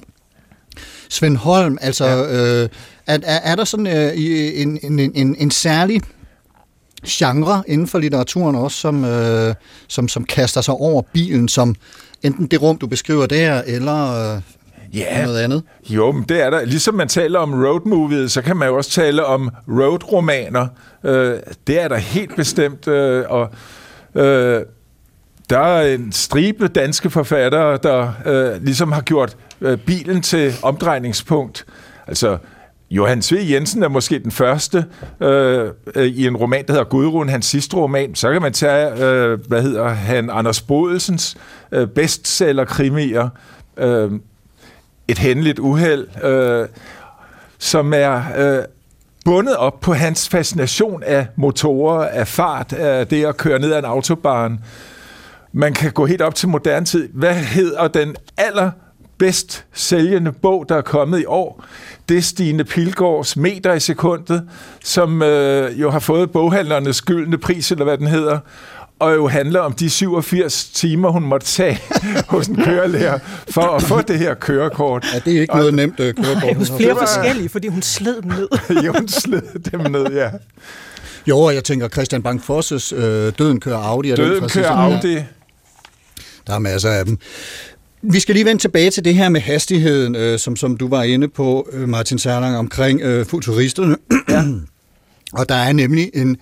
[1.09, 2.63] Svend Holm, altså ja.
[2.63, 2.69] øh,
[3.07, 6.03] er, er, er der sådan øh, i- en, en, en, en særlig
[7.07, 9.55] genre inden for litteraturen også, som, øh,
[9.89, 11.75] som, som kaster sig over bilen, som
[12.23, 14.41] enten det rum, du beskriver der, eller øh,
[14.95, 15.25] Ja.
[15.25, 15.63] noget andet?
[15.89, 16.65] Jo, men det er der.
[16.65, 20.67] Ligesom man taler om road movies, så kan man jo også tale om road-romaner.
[21.05, 22.89] Øh, det er der helt bestemt.
[22.89, 23.51] Øh, og
[24.15, 24.63] øh,
[25.51, 31.67] der er en stribe danske forfattere, der øh, ligesom har gjort øh, bilen til omdrejningspunkt.
[32.07, 32.39] Altså,
[32.91, 33.51] Johan V.
[33.51, 34.85] Jensen er måske den første
[35.21, 38.15] øh, øh, i en roman, der hedder Gudrun, hans sidste roman.
[38.15, 41.37] Så kan man tage, øh, hvad hedder han, Anders Bodelsens
[41.73, 43.29] øh, bestseller-krimier.
[43.77, 44.13] Øh,
[45.09, 46.69] et hændeligt uheld, øh,
[47.59, 48.65] som er øh,
[49.25, 53.79] bundet op på hans fascination af motorer, af fart, af det at køre ned ad
[53.79, 54.61] en autobahn.
[55.53, 57.09] Man kan gå helt op til moderne tid.
[57.13, 58.71] Hvad hedder den aller
[59.19, 61.65] bedst sælgende bog, der er kommet i år?
[62.09, 64.49] Det er Stine Pilgaards Meter i sekundet,
[64.85, 68.39] som øh, jo har fået boghandlernes gyldne pris, eller hvad den hedder,
[68.99, 71.81] og jo handler om de 87 timer, hun måtte tage
[72.29, 73.19] hos en kørelærer
[73.51, 75.07] for at få det her kørekort.
[75.15, 76.43] Ja, det er ikke noget nemt øh, kørekort.
[76.43, 77.09] Nej, hos flere fået.
[77.09, 78.49] forskellige, fordi hun sled dem ned.
[78.87, 80.31] jo, hun sled dem ned, ja.
[81.27, 84.09] Jo, og jeg tænker Christian Bang-Fosses øh, Døden kører Audi.
[84.09, 85.15] den Døden kører Audi.
[86.47, 87.19] Der er masser af dem.
[88.03, 91.03] Vi skal lige vende tilbage til det her med hastigheden, øh, som, som du var
[91.03, 93.97] inde på, øh, Martin Serlang, omkring øh, futuristerne.
[94.29, 94.45] Ja.
[95.33, 96.37] og der er nemlig en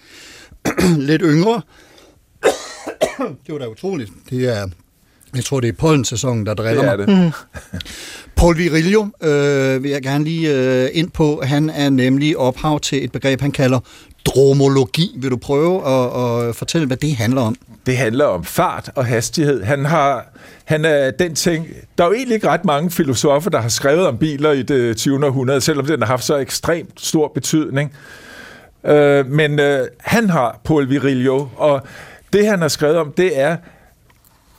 [1.09, 1.63] lidt yngre
[3.47, 4.11] det var da utroligt.
[4.31, 4.69] Det er,
[5.35, 7.33] jeg tror, det er pollensæsonen, der driller Det er mig.
[7.73, 7.83] det.
[8.37, 11.43] Paul Virilio øh, vil jeg gerne lige øh, ind på.
[11.45, 13.81] Han er nemlig ophav til et begreb, han kalder
[14.25, 15.17] dromologi.
[15.17, 17.57] Vil du prøve at, at fortælle, hvad det handler om?
[17.87, 19.63] Det handler om fart og hastighed.
[19.63, 21.69] Han har han er den ting...
[21.99, 24.97] Der er jo egentlig ikke ret mange filosofer, der har skrevet om biler i det
[24.97, 25.27] 20.
[25.27, 27.93] århundrede, selvom den har haft så ekstremt stor betydning.
[28.85, 31.83] Øh, men øh, han har Paul Virilio, og
[32.33, 33.57] det han har skrevet om, det er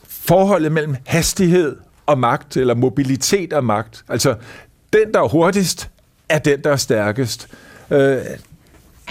[0.08, 4.04] forholdet mellem hastighed og magt, eller mobilitet og magt.
[4.10, 4.36] Altså,
[4.94, 5.90] den, der er hurtigst,
[6.30, 7.48] er den, der er stærkest.
[7.92, 8.18] Øh,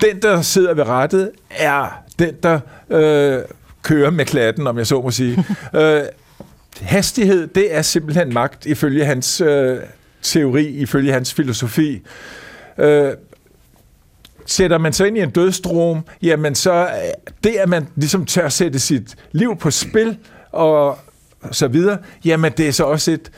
[0.03, 3.43] den, der sidder ved rettet, er den, der øh,
[3.83, 5.45] kører med klatten, om jeg så må sige.
[5.75, 6.03] øh,
[6.81, 9.79] hastighed, det er simpelthen magt, ifølge hans øh,
[10.23, 12.03] teori, ifølge hans filosofi.
[12.79, 13.13] Øh,
[14.47, 16.89] sætter man sig ind i en dødstrom, jamen så øh,
[17.45, 20.19] det, at man ligesom tør sætte sit liv på spil
[20.53, 20.99] og
[21.51, 23.31] så videre, jamen det er så også et,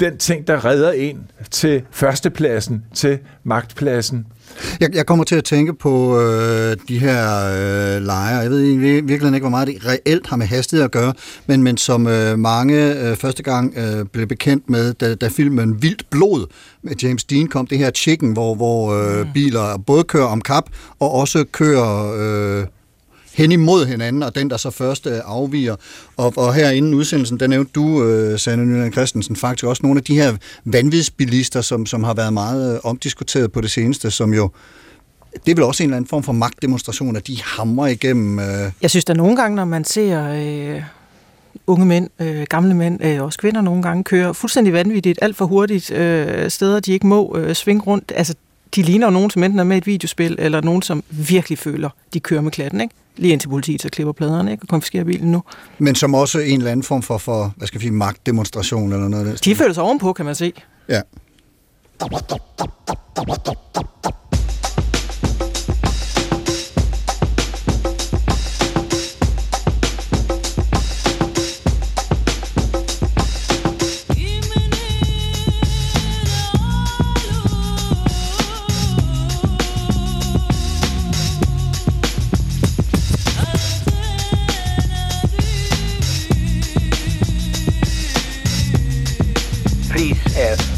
[0.00, 4.26] den ting, der redder en til førstepladsen, til magtpladsen.
[4.80, 8.38] Jeg, jeg kommer til at tænke på øh, de her øh, lejre.
[8.38, 11.12] Jeg ved egentlig virkelig ikke, hvor meget det reelt har med hastighed at gøre,
[11.46, 15.82] men, men som øh, mange øh, første gang øh, blev bekendt med, da, da filmen
[15.82, 16.46] Vildt Blod
[16.82, 20.64] med James Dean kom, det her chicken, hvor, hvor øh, biler både kører om kap
[20.98, 22.12] og også kører...
[22.60, 22.66] Øh,
[23.40, 25.76] hen imod hinanden, og den, der så først øh, afviger.
[26.16, 29.98] Og, og her inden udsendelsen, der nævnte du, øh, Sanne Nyland Christensen, faktisk også nogle
[29.98, 34.34] af de her vanvidsbilister, som, som har været meget øh, omdiskuteret på det seneste, som
[34.34, 34.50] jo
[35.46, 38.38] det er vel også en eller anden form for magtdemonstration, at de hamrer igennem...
[38.38, 38.72] Øh...
[38.82, 40.82] Jeg synes, der nogle gange, når man ser øh,
[41.66, 45.44] unge mænd, øh, gamle mænd, øh, også kvinder nogle gange, kører fuldstændig vanvittigt, alt for
[45.44, 48.12] hurtigt, øh, steder, de ikke må øh, svinge rundt.
[48.16, 48.34] Altså,
[48.76, 51.58] de ligner jo nogen, som enten er med i et videospil, eller nogen, som virkelig
[51.58, 52.94] føler, de kører med klatten, ikke?
[53.20, 54.62] Lige indtil politiet så klipper pladerne, ikke?
[54.64, 55.42] Og konfiskerer bilen nu.
[55.78, 59.08] Men som også en eller anden form for, for hvad skal vi sige, magtdemonstration eller
[59.08, 59.44] noget af det.
[59.44, 60.52] De føler sig ovenpå, kan man se.
[60.88, 61.00] Ja.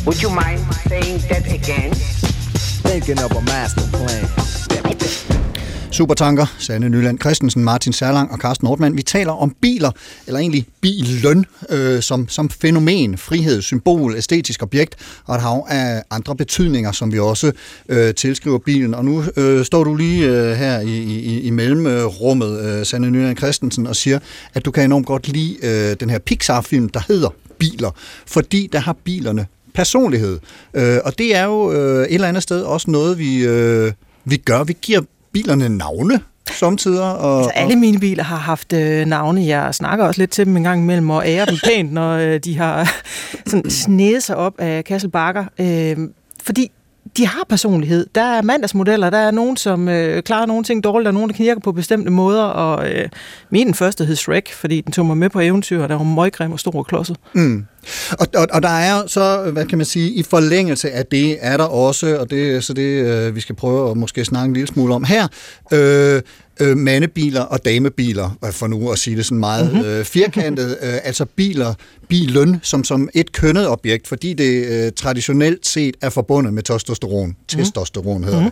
[0.07, 1.93] Would you mind saying that again?
[2.87, 4.25] Thinking of a master plan.
[5.93, 8.97] Supertanker, Sanne Nyland Christensen, Martin Serlang og Carsten Nordmann.
[8.97, 9.91] Vi taler om biler,
[10.27, 14.95] eller egentlig bilen, øh, som, som fænomen, frihed, symbol, æstetisk objekt,
[15.25, 17.53] og et hav af andre betydninger, som vi også
[17.89, 18.95] øh, tilskriver bilen.
[18.95, 23.37] Og nu øh, står du lige øh, her i, i, i mellemrummet, øh, Sanne Nyland
[23.37, 24.19] Christensen, og siger,
[24.55, 27.29] at du kan enormt godt lide øh, den her Pixar-film, der hedder
[27.59, 27.91] Biler,
[28.27, 30.39] fordi der har bilerne personlighed.
[30.75, 33.93] Øh, og det er jo øh, et eller andet sted også noget, vi, øh,
[34.25, 34.65] vi gør.
[34.65, 35.01] Vi giver
[35.33, 36.21] bilerne navne
[36.51, 37.03] samtidig.
[37.03, 39.47] Og, Altså, alle mine biler har haft øh, navne.
[39.47, 42.39] Jeg snakker også lidt til dem en gang imellem og ærer dem pænt, når øh,
[42.39, 43.03] de har
[43.47, 45.45] sådan snedet sig op af Kasselbakker.
[45.61, 45.97] Øh,
[46.43, 46.71] fordi
[47.17, 48.07] de har personlighed.
[48.15, 51.31] Der er mandagsmodeller, der er nogen, som øh, klarer nogle ting dårligt, der er nogen,
[51.31, 53.09] der knirker på bestemte måder, og øh,
[53.51, 56.53] min første hed Shrek, fordi den tog mig med på eventyr, og der var møggrim
[56.53, 57.17] og stor og klodset.
[57.33, 57.67] Mm.
[58.19, 61.57] Og, og, og der er så, hvad kan man sige, i forlængelse af det er
[61.57, 64.55] der også, og det er så det, øh, vi skal prøve at måske snakke en
[64.55, 65.29] lille smule om her,
[65.73, 66.23] øh,
[66.61, 69.89] øh, mandebiler og damebiler, for nu at sige det sådan meget mm-hmm.
[69.89, 71.75] øh, firkantet, øh, altså biler,
[72.09, 77.29] bilen som, som et kønnet objekt, fordi det øh, traditionelt set er forbundet med testosteron.
[77.29, 77.35] Mm.
[77.49, 78.51] Testosteron hedder mm.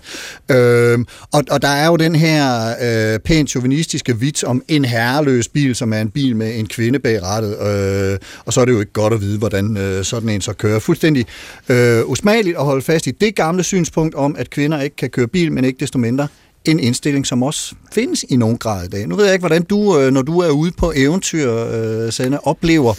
[0.48, 0.56] det.
[0.56, 0.98] Øh,
[1.32, 5.74] og, og der er jo den her øh, pænt chauvinistiske vits om en herreløs bil,
[5.74, 8.80] som er en bil med en kvinde bag rattet, øh, og så er det jo
[8.80, 10.78] ikke godt at vide, hvordan øh, sådan en så kører.
[10.78, 11.26] Fuldstændig
[11.68, 15.26] øh, usmageligt at holde fast i det gamle synspunkt om, at kvinder ikke kan køre
[15.26, 16.28] bil, men ikke desto mindre
[16.64, 19.08] en indstilling, som også findes i nogen grad i dag.
[19.08, 22.46] Nu ved jeg ikke, hvordan du, øh, når du er ude på eventyr, øh, Sanne,
[22.46, 22.94] oplever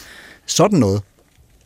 [0.45, 1.01] sådan noget.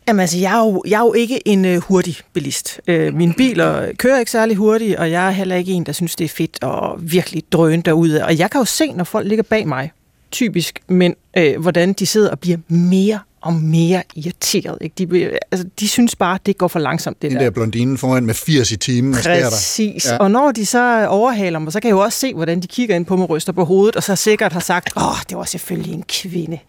[0.08, 2.82] Jamen altså, jeg er jo, jeg er jo ikke en øh, hurtig bilist.
[2.88, 6.16] Øh, mine biler kører ikke særlig hurtigt, og jeg er heller ikke en, der synes,
[6.16, 8.26] det er fedt at virkelig drøne derude.
[8.26, 9.92] Og jeg kan jo se, når folk ligger bag mig,
[10.32, 14.78] typisk men øh, hvordan de sidder og bliver mere og mere irriteret.
[14.82, 15.06] Ikke?
[15.06, 17.44] De, altså, de synes bare, det går for langsomt, det Den der.
[17.44, 19.14] der blondinen foran med 80 i timen.
[19.16, 19.50] Sker der?
[19.50, 20.06] Præcis.
[20.06, 20.18] Ja.
[20.18, 22.96] Og når de så overhaler mig, så kan jeg jo også se, hvordan de kigger
[22.96, 25.94] ind på mig, ryster på hovedet, og så sikkert har sagt, åh, det var selvfølgelig
[25.94, 26.60] en kvinde.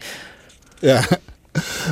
[0.83, 1.05] Ja.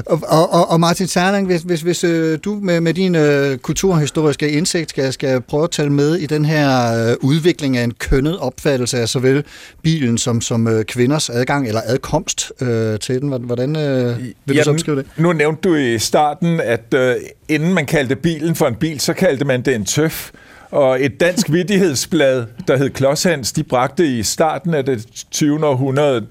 [0.07, 4.51] Og, og, og- Martin Serling, hvis, hvis, hvis øh, du med, med din øh, kulturhistoriske
[4.51, 8.39] indsigt skal, skal prøve at tale med i den her øh, udvikling af en kønnet
[8.39, 9.45] opfattelse af såvel
[9.83, 14.63] bilen som, som øh, kvinders adgang eller adkomst øh, til den, hvordan øh, vil du
[14.65, 15.07] så beskrive det?
[15.17, 17.15] Nu nævnte du i starten, at øh,
[17.49, 20.31] inden man kaldte bilen for en bil, så kaldte man det en tøf.
[20.75, 25.67] Og et dansk vittighedsblad, der hed Klodshans, de bragte i starten af det 20.
[25.67, 26.27] århundrede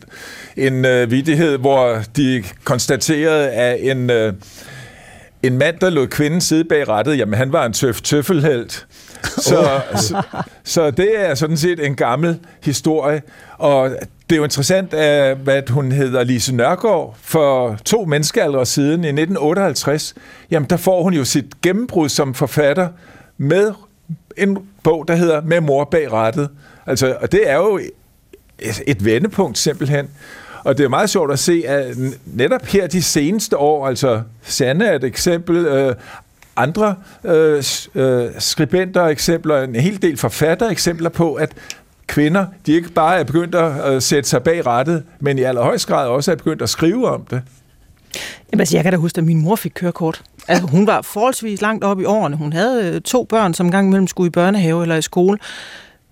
[0.58, 4.34] en øh, vittighed, hvor de konstaterede, at en, øh,
[5.44, 8.88] en mand, der lod kvinden sidde bag rattet, jamen han var en tøf tøffelhelt.
[9.24, 10.22] Så, så,
[10.64, 13.22] så det er sådan set en gammel historie,
[13.58, 13.89] og
[14.30, 19.08] det er jo interessant, at, hvad hun hedder, Lise Nørgaard, for to menneskealdre siden i
[19.08, 20.14] 1958,
[20.52, 22.88] jamen der får hun jo sit gennembrud som forfatter
[23.38, 23.72] med
[24.38, 26.49] en bog, der hedder Med mor bag rattet.
[26.86, 27.80] Altså, og det er jo
[28.60, 30.10] et, et vendepunkt simpelthen.
[30.64, 34.86] Og det er meget sjovt at se, at netop her de seneste år, altså Sanne
[34.86, 35.95] er et eksempel, øh,
[36.56, 37.64] andre øh,
[37.95, 41.51] øh, skribenter eksempler, en hel del forfatter eksempler på, at
[42.08, 45.88] kvinder, de ikke bare er begyndt at øh, sætte sig bag rettet, men i allerhøjst
[45.88, 47.41] grad også er begyndt at skrive om det.
[48.51, 50.24] Jamen, altså, jeg kan da huske, at min mor fik kørekort.
[50.48, 52.36] Altså, hun var forholdsvis langt op i årene.
[52.36, 55.38] Hun havde øh, to børn, som gang imellem skulle i børnehave eller i skole.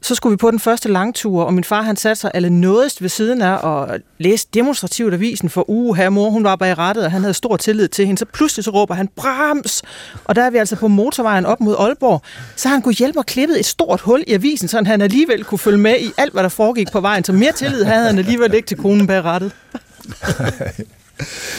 [0.03, 3.09] Så skulle vi på den første langtur, og min far han satte sig allernådest ved
[3.09, 6.09] siden af og læste demonstrativt avisen for uge her.
[6.09, 8.19] Mor, hun var bag rettet, og han havde stor tillid til hende.
[8.19, 9.81] Så pludselig så råber han, brems!
[10.25, 12.21] Og der er vi altså på motorvejen op mod Aalborg.
[12.55, 15.59] Så han kunne hjælpe og klippet et stort hul i avisen, så han alligevel kunne
[15.59, 17.23] følge med i alt, hvad der foregik på vejen.
[17.23, 19.51] Så mere tillid havde han alligevel ikke til konen bag rettet.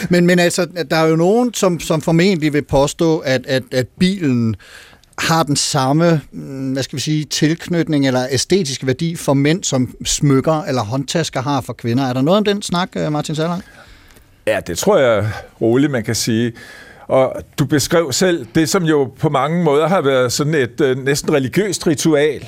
[0.09, 3.87] Men, men altså, der er jo nogen, som, som formentlig vil påstå, at, at, at
[3.99, 4.55] bilen
[5.17, 9.95] har den samme, mm, hvad skal vi sige, tilknytning eller æstetisk værdi for mænd, som
[10.05, 12.03] smykker eller håndtasker har for kvinder.
[12.03, 13.63] Er der noget om den snak, øh, Martin Sallang?
[14.47, 15.29] Ja, det tror jeg
[15.61, 16.53] roligt, man kan sige.
[17.07, 20.97] Og du beskrev selv det, som jo på mange måder har været sådan et øh,
[21.05, 22.47] næsten religiøst ritual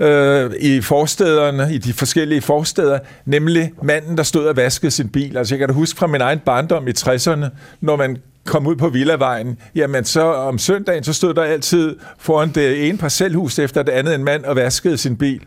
[0.00, 5.36] øh, i forstederne, i de forskellige forsteder, nemlig manden, der stod og vaskede sin bil.
[5.36, 7.46] Altså jeg kan da huske fra min egen barndom i 60'erne,
[7.80, 12.48] når man kom ud på Villavejen, jamen så om søndagen, så stod der altid foran
[12.48, 15.40] det ene parcelhus efter det andet en mand og vaskede sin bil.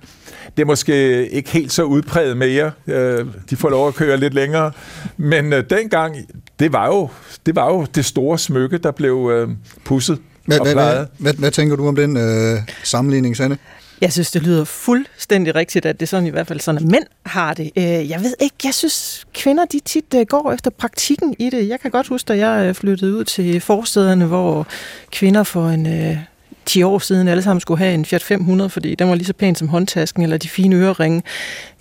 [0.58, 2.72] Det er måske ikke helt så udpræget mere.
[2.88, 4.72] Øh, De får lov at køre lidt længere.
[5.18, 6.16] Men øh, dengang,
[6.60, 7.10] det var jo
[7.45, 9.50] det, var jo det store smykke, der blev øh,
[9.86, 13.58] pusset Hvad, og hvad, hvad, hvad, hvad tænker du om den øh, sammenligning, Sanne?
[14.02, 16.91] Jeg synes, det lyder fuldstændig rigtigt, at det er sådan i hvert fald sådan, at
[16.91, 17.72] mænd har det.
[17.78, 21.70] Øh, jeg ved ikke, jeg synes, kvinder de tit øh, går efter praktikken i det.
[21.70, 24.68] Jeg kan godt huske, da jeg øh, flyttede ud til forstederne, hvor
[25.12, 26.18] kvinder for en øh,
[26.66, 29.34] 10 år siden alle sammen skulle have en Fiat 500, fordi den var lige så
[29.34, 31.24] pæn som håndtasken eller de fine øreringe.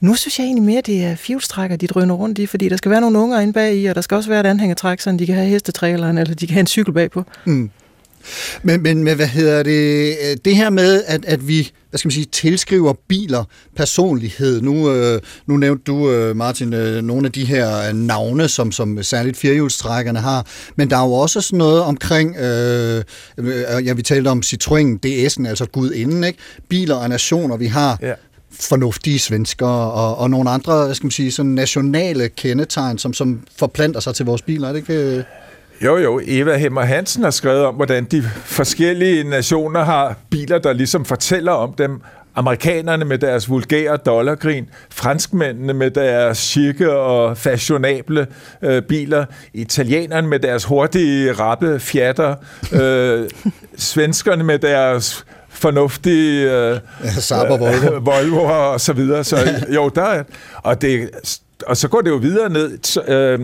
[0.01, 2.91] Nu synes jeg egentlig mere, det er fjolstrækker, de drøner rundt i, fordi der skal
[2.91, 5.27] være nogle unger inde bag i, og der skal også være et anhængertræk, så de
[5.27, 7.25] kan have hestetræleren, eller de kan have en cykel bagpå.
[7.45, 7.71] Mm.
[8.63, 10.09] Men, men, men hvad hedder det?
[10.31, 13.45] øh, Det her med, at, at vi hvad skal man sige, tilskriver biler
[13.77, 14.61] personlighed.
[14.61, 19.03] Nu, øh, nu nævnte du, øh, Martin, øh, nogle af de her navne, som, som
[19.03, 20.47] særligt firehjulstrækkerne har.
[20.77, 23.03] Men der er jo også sådan noget omkring, øh,
[23.39, 26.39] øh, ja, vi talte om Citroën DS'en, altså gudinden, ikke?
[26.69, 28.13] Biler og nationer, vi har Ja.
[28.61, 33.41] fornuftige svensker og, og nogle andre, hvad skal man sige, sådan nationale kendetegn, som, som
[33.59, 35.25] forplanter sig til vores biler, er det ikke?
[35.81, 35.85] Øh?
[35.85, 36.21] Jo, jo.
[36.27, 41.53] Eva Hemmer Hansen har skrevet om, hvordan de forskellige nationer har biler, der ligesom fortæller
[41.53, 42.01] om dem.
[42.39, 48.27] Amerikanerne med deres vulgære dollargrin, franskmændene med deres chique og fashionable
[48.63, 49.25] øh, biler,
[49.55, 52.35] italienerne med deres hurtige, rappe fjatter,
[52.73, 53.31] øh,
[53.77, 56.79] svenskerne med deres fornuftige øh,
[57.31, 57.61] Ja, og
[58.07, 58.73] Volvo.
[58.73, 59.25] Og så videre.
[59.25, 59.37] Så
[59.77, 60.23] jo, der er,
[60.57, 61.11] og, det,
[61.67, 62.79] og så går det jo videre ned.
[62.83, 63.41] Så, øh,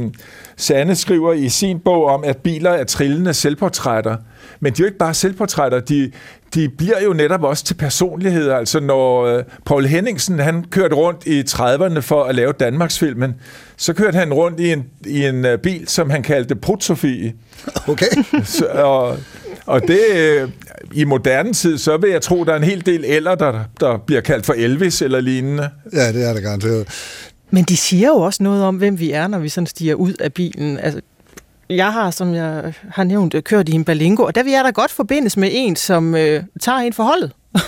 [0.57, 4.16] Sanne skriver i sin bog om, at biler er trillende selvportrætter.
[4.61, 6.12] Men de er jo ikke bare selvportrætter, de,
[6.55, 8.57] de bliver jo netop også til personligheder.
[8.57, 13.34] Altså når øh, Paul Henningsen han kørte rundt i 30'erne for at lave Danmarksfilmen,
[13.76, 17.32] så kørte han rundt i en, i en øh, bil, som han kaldte Prut-Sofie.
[17.88, 18.07] Okay.
[18.44, 19.16] Så, og,
[19.66, 20.48] og det, øh,
[20.92, 23.98] i moderne tid, så vil jeg tro, der er en hel del ældre, der, der
[24.07, 25.70] bliver kaldt for Elvis eller lignende.
[25.92, 26.88] Ja, det er det garanteret.
[27.53, 30.12] Men de siger jo også noget om, hvem vi er, når vi sådan stiger ud
[30.12, 30.78] af bilen.
[30.78, 31.00] Altså,
[31.70, 34.64] jeg har, som jeg har nævnt, øh, kørt i en Balingo, og der vil jeg
[34.64, 37.32] da godt forbindes med en, som øh, tager en forholdet.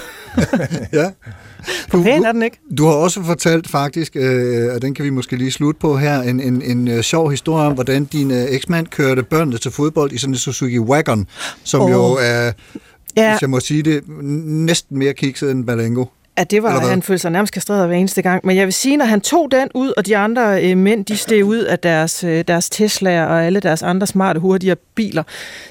[0.93, 1.11] Ja.
[1.91, 2.61] For pæn er den ikke?
[2.78, 6.22] Du har også fortalt faktisk, øh, og den kan vi måske lige slutte på her,
[6.22, 10.12] en, en, en øh, sjov historie om, hvordan din øh, eksmand kørte børnene til fodbold
[10.12, 11.26] i sådan en Suzuki Wagon,
[11.64, 11.91] som oh.
[11.91, 12.53] Jo er,
[13.16, 13.30] Ja.
[13.32, 14.03] hvis jeg må sige det,
[14.45, 16.05] næsten mere kikset end Balengo.
[16.37, 16.89] At det Eller var, hvad?
[16.91, 18.47] han følte sig nærmest kastreret hver eneste gang.
[18.47, 21.16] Men jeg vil sige, når han tog den ud, og de andre øh, mænd, de
[21.16, 25.22] steg ud af deres, øh, deres Tesla'er og alle deres andre smarte, hurtige biler,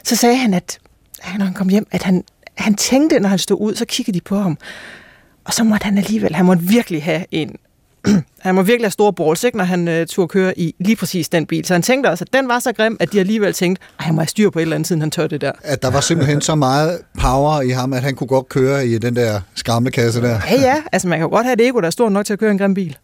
[0.03, 0.79] så sagde han, at
[1.23, 2.23] at når han kom hjem, at han,
[2.57, 4.57] han tænkte, når han stod ud, så kiggede de på ham.
[5.45, 7.55] Og så måtte han alligevel, han måtte virkelig have en,
[8.39, 11.29] han må virkelig have store balls, ikke, når han øh, turde køre i lige præcis
[11.29, 11.65] den bil.
[11.65, 14.15] Så han tænkte også, at den var så grim, at de alligevel tænkte, at han
[14.15, 15.51] må have styr på et eller andet, siden han tør det der.
[15.63, 18.97] At der var simpelthen så meget power i ham, at han kunne godt køre i
[18.97, 20.39] den der skramlekasse der.
[20.49, 22.39] Ja, ja, altså man kan godt have et ego, der er stort nok til at
[22.39, 22.97] køre en grim bil.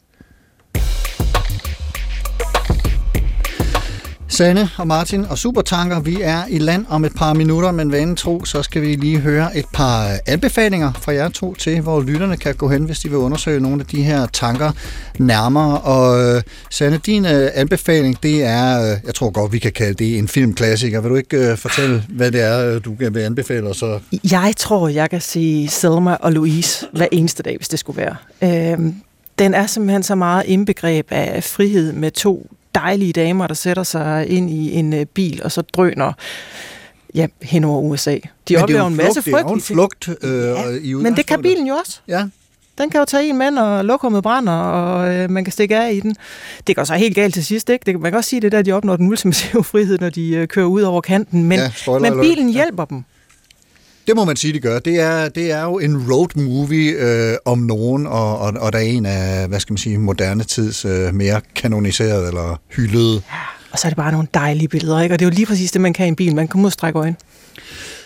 [4.39, 8.15] Sanne og Martin og Supertanker, vi er i land om et par minutter, men vanen
[8.15, 12.37] tro, så skal vi lige høre et par anbefalinger fra jer to til, hvor lytterne
[12.37, 14.71] kan gå hen, hvis de vil undersøge nogle af de her tanker
[15.17, 15.81] nærmere.
[15.81, 19.93] Og øh, Sanne, din øh, anbefaling, det er, øh, jeg tror godt, vi kan kalde
[19.93, 21.01] det en filmklassiker.
[21.01, 23.99] Vil du ikke øh, fortælle, hvad det er, øh, du vil anbefale, så
[24.31, 28.15] Jeg tror, jeg kan sige Selma og Louise hver eneste dag, hvis det skulle være.
[28.73, 28.95] Øhm,
[29.39, 34.27] den er simpelthen så meget indbegreb af frihed med to dejlige damer, der sætter sig
[34.27, 36.13] ind i en øh, bil og så drøner
[37.15, 38.11] ja, hen over USA.
[38.11, 40.69] De Men det er oplever en en masse flugt, det er en flugt, øh, Ja,
[40.81, 41.99] i Men det kan bilen jo også.
[42.07, 42.25] Ja.
[42.77, 45.93] Den kan jo tage en mand, og lokummet brænder, og øh, man kan stikke af
[45.93, 46.15] i den.
[46.67, 47.83] Det går så helt galt til sidst, ikke?
[47.85, 50.35] Det, man kan også sige det der, at de opnår den ultimative frihed, når de
[50.35, 51.43] øh, kører ud over kanten.
[51.43, 53.03] Men, Ja, men bilen hjælper dem.
[54.09, 54.79] Det må man sige, det gør.
[54.79, 58.79] Det er, det er jo en road movie øh, om nogen, og, og, og der
[58.79, 63.21] er en af, hvad skal man sige, moderne tids øh, mere kanoniseret eller hyldede.
[63.71, 65.15] Og så er det bare nogle dejlige billeder, ikke?
[65.15, 66.35] Og det er jo lige præcis det, man kan i en bil.
[66.35, 67.15] Man kan ud og strække øjne.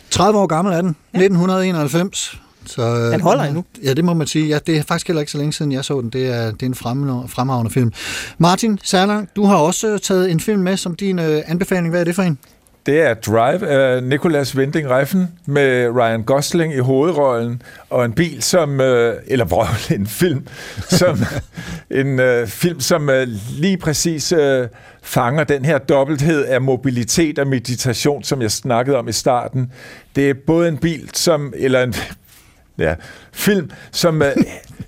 [0.09, 0.89] 30 år gammel er den.
[0.89, 2.39] 1991.
[2.65, 3.65] Så, øh, Den holder endnu.
[3.83, 4.47] Ja, det må man sige.
[4.47, 6.09] Ja, det er faktisk heller ikke så længe siden, jeg så den.
[6.09, 7.91] Det er, det er en fremragende, fremragende film.
[8.37, 11.89] Martin Særlang, du har også øh, taget en film med som din øh, anbefaling.
[11.89, 12.37] Hvad er det for en?
[12.85, 18.41] Det er Drive af Nicolas Winding Refn med Ryan Gosling i hovedrollen, og en bil
[18.41, 20.47] som, øh, eller hvor en film,
[20.89, 21.19] som
[22.01, 23.27] en øh, film, som øh,
[23.57, 24.67] lige præcis øh,
[25.01, 29.71] fanger den her dobbelthed af mobilitet og meditation, som jeg snakkede om i starten.
[30.15, 31.93] Det er både en bil, som, eller en
[32.77, 32.95] ja,
[33.33, 34.31] film, som øh,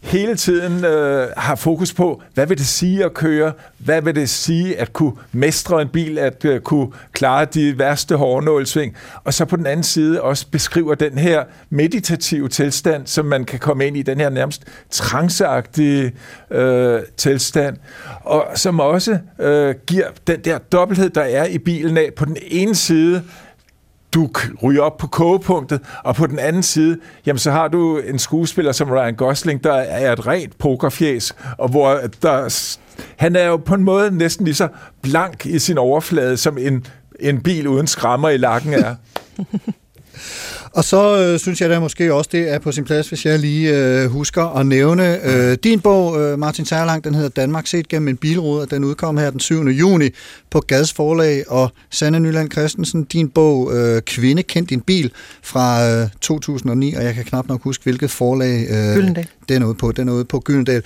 [0.06, 3.52] hele tiden øh, har fokus på, hvad vil det sige at køre?
[3.78, 8.16] Hvad vil det sige at kunne mestre en bil, at øh, kunne klare de værste
[8.16, 8.96] hårdnålsving?
[9.24, 13.60] Og så på den anden side også beskriver den her meditative tilstand, som man kan
[13.60, 16.14] komme ind i, den her nærmest tranceagtige
[16.52, 17.78] øh, tilstand,
[18.24, 22.10] og som også øh, giver den der dobbelthed, der er i bilen af.
[22.16, 23.24] På den ene side,
[24.16, 24.30] du
[24.64, 28.72] ryger op på kogepunktet, og på den anden side, jamen så har du en skuespiller
[28.72, 32.68] som Ryan Gosling, der er et rent pokerfjes, og hvor der,
[33.18, 34.68] han er jo på en måde næsten lige så
[35.02, 36.86] blank i sin overflade, som en,
[37.20, 38.96] en bil uden skrammer i lakken er.
[40.76, 43.40] Og så øh, synes jeg da måske også, det er på sin plads, hvis jeg
[43.40, 47.88] lige øh, husker at nævne øh, din bog, øh, Martin Særlang, den hedder Danmark set
[47.88, 49.64] gennem en bilrude, og den udkom her den 7.
[49.64, 50.10] juni
[50.50, 55.12] på Gads Forlag, og Sanne Nyland Christensen, din bog øh, Kvinde kendt din bil
[55.44, 59.28] fra øh, 2009, og jeg kan knap nok huske, hvilket forlag øh, Gyldendal.
[59.50, 59.92] den er ude på.
[59.92, 60.84] Den er ude på Gyldendal.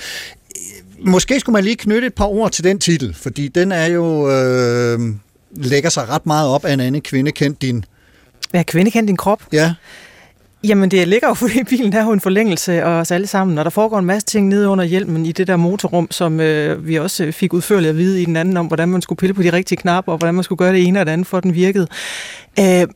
[0.99, 4.31] Måske skulle man lige knytte et par ord til den titel, fordi den er jo
[4.31, 4.99] øh,
[5.55, 7.85] lægger sig ret meget op af en anden kvinde kendt din.
[8.53, 9.43] Ja, kvinde kendt din krop.
[9.53, 9.73] Ja.
[10.63, 13.65] Jamen, det ligger jo, fordi bilen er jo en forlængelse af os alle sammen, og
[13.65, 16.95] der foregår en masse ting nede under hjelmen i det der motorrum, som øh, vi
[16.95, 19.53] også fik udførligt at vide i den anden om, hvordan man skulle pille på de
[19.53, 21.53] rigtige knapper, og hvordan man skulle gøre det ene og det andet, for at den
[21.53, 21.87] virkede.
[22.59, 22.87] Øh,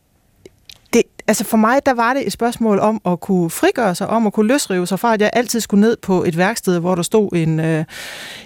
[0.93, 4.27] det, altså for mig, der var det et spørgsmål om at kunne frigøre sig, om
[4.27, 7.03] at kunne løsrive sig fra, at jeg altid skulle ned på et værksted, hvor der
[7.03, 7.85] stod en, øh,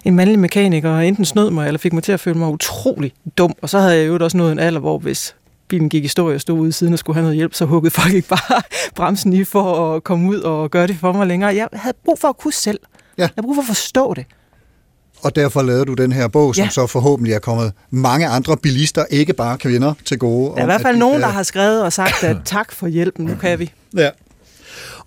[0.05, 3.14] en mandlig mekaniker, og enten snød mig, eller fik mig til at føle mig utrolig
[3.38, 3.53] dum.
[3.62, 5.36] Og så havde jeg jo også nået en alder, hvor hvis
[5.70, 7.65] bilen gik i stå, og jeg stod ude siden og skulle have noget hjælp, så
[7.65, 8.61] huggede folk ikke bare
[8.95, 11.55] bremsen i for at komme ud og gøre det for mig længere.
[11.55, 12.80] Jeg havde brug for at kunne selv.
[13.18, 13.22] Ja.
[13.24, 14.26] Jeg havde brug for at forstå det.
[15.24, 16.70] Og derfor lavede du den her bog, som Ja.
[16.70, 20.49] så forhåbentlig er kommet mange andre bilister, ikke bare kvinder, til gode.
[20.51, 23.26] Der er i hvert fald nogen, der har skrevet og sagt, at tak for hjælpen,
[23.26, 23.72] nu kan vi.
[23.97, 24.09] Ja.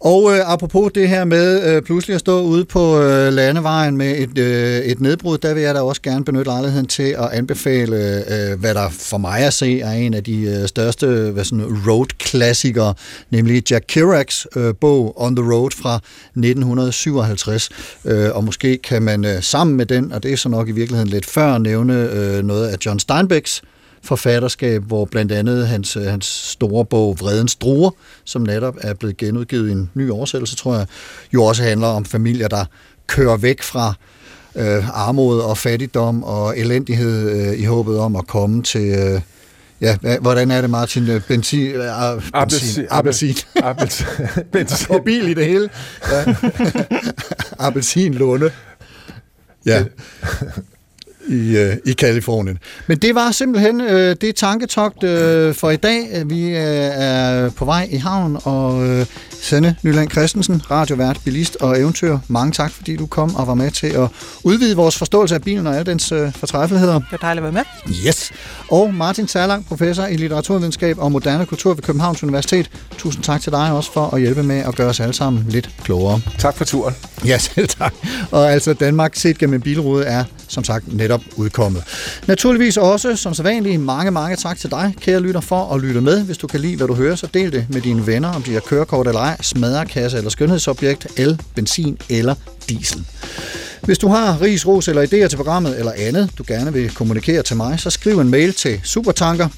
[0.01, 4.19] Og øh, apropos det her med øh, pludselig at stå ude på øh, landevejen med
[4.19, 7.97] et, øh, et nedbrud, der vil jeg da også gerne benytte lejligheden til at anbefale,
[7.97, 11.65] øh, hvad der for mig at se er en af de øh, største hvad sådan,
[11.87, 12.95] road-klassikere,
[13.31, 17.69] nemlig Jack Kerouacs øh, bog On the Road fra 1957.
[18.05, 20.73] Øh, og måske kan man øh, sammen med den, og det er så nok i
[20.73, 23.63] virkeligheden lidt før, nævne øh, noget af John Steinbecks
[24.03, 27.91] forfatterskab, hvor blandt andet hans, øh, hans store bog Vredens Druer,
[28.25, 30.87] som netop er blevet genudgivet i en ny oversættelse, tror jeg,
[31.35, 32.65] jo også handler om familier, der
[33.07, 33.95] kører væk fra
[34.57, 39.21] øh, armod og fattigdom og elendighed øh, i håbet om at komme til, øh,
[39.81, 41.09] Ja, hvordan er det, Martin?
[41.09, 43.35] Øh, Benzin, øh, benzin, appelsin.
[43.63, 44.07] Appelsin.
[44.53, 44.95] Benzin.
[44.95, 45.69] Og bil i det hele.
[46.11, 46.35] Ja.
[47.67, 48.51] appelsin Lunde.
[49.67, 49.85] Ja.
[51.31, 52.59] I, øh, i Kalifornien.
[52.87, 56.23] Men det var simpelthen øh, det tanketogt øh, for i dag.
[56.27, 59.07] Vi øh, er på vej i havn, og øh,
[59.43, 62.19] Sande Nyland Christensen, radiovært, bilist og eventyr.
[62.29, 64.09] Mange tak, fordi du kom og var med til at
[64.45, 66.95] udvide vores forståelse af bilen og alle dens øh, fortræffeligheder.
[66.95, 67.95] Det var dejligt at være med.
[68.07, 68.33] Yes.
[68.71, 72.71] Og Martin Terlang, professor i litteraturvidenskab og moderne kultur ved Københavns Universitet.
[72.99, 75.71] Tusind tak til dig også for at hjælpe med at gøre os alle sammen lidt
[75.85, 76.21] klogere.
[76.39, 76.95] Tak for turen.
[77.25, 77.95] Ja, selv tak.
[78.31, 81.83] Og altså Danmark set gennem en bilrude er som sagt netop udkommet.
[82.27, 86.01] Naturligvis også, som så vanligt, mange, mange tak til dig, kære lytter, for at lytte
[86.01, 86.25] med.
[86.25, 88.53] Hvis du kan lide, hvad du hører, så del det med dine venner, om de
[88.53, 92.35] har kørekort eller ej, smadrekasse eller skønhedsobjekt, el, benzin eller
[92.71, 93.05] diesel.
[93.81, 97.43] Hvis du har ris, ros eller idéer til programmet eller andet, du gerne vil kommunikere
[97.43, 99.49] til mig, så skriv en mail til supertanker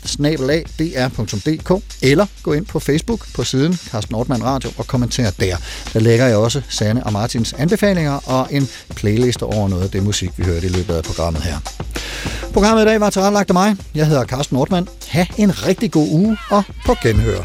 [2.02, 5.56] eller gå ind på Facebook på siden Carsten Ortmann Radio og kommenter der.
[5.92, 10.02] Der lægger jeg også Sanne og Martins anbefalinger og en playliste over noget af det
[10.02, 11.58] musik, vi hørte i løbet af programmet her.
[12.52, 13.76] Programmet i dag var tilrettelagt af mig.
[13.94, 14.88] Jeg hedder Carsten Ortmann.
[15.08, 17.44] Ha' en rigtig god uge og på genhør.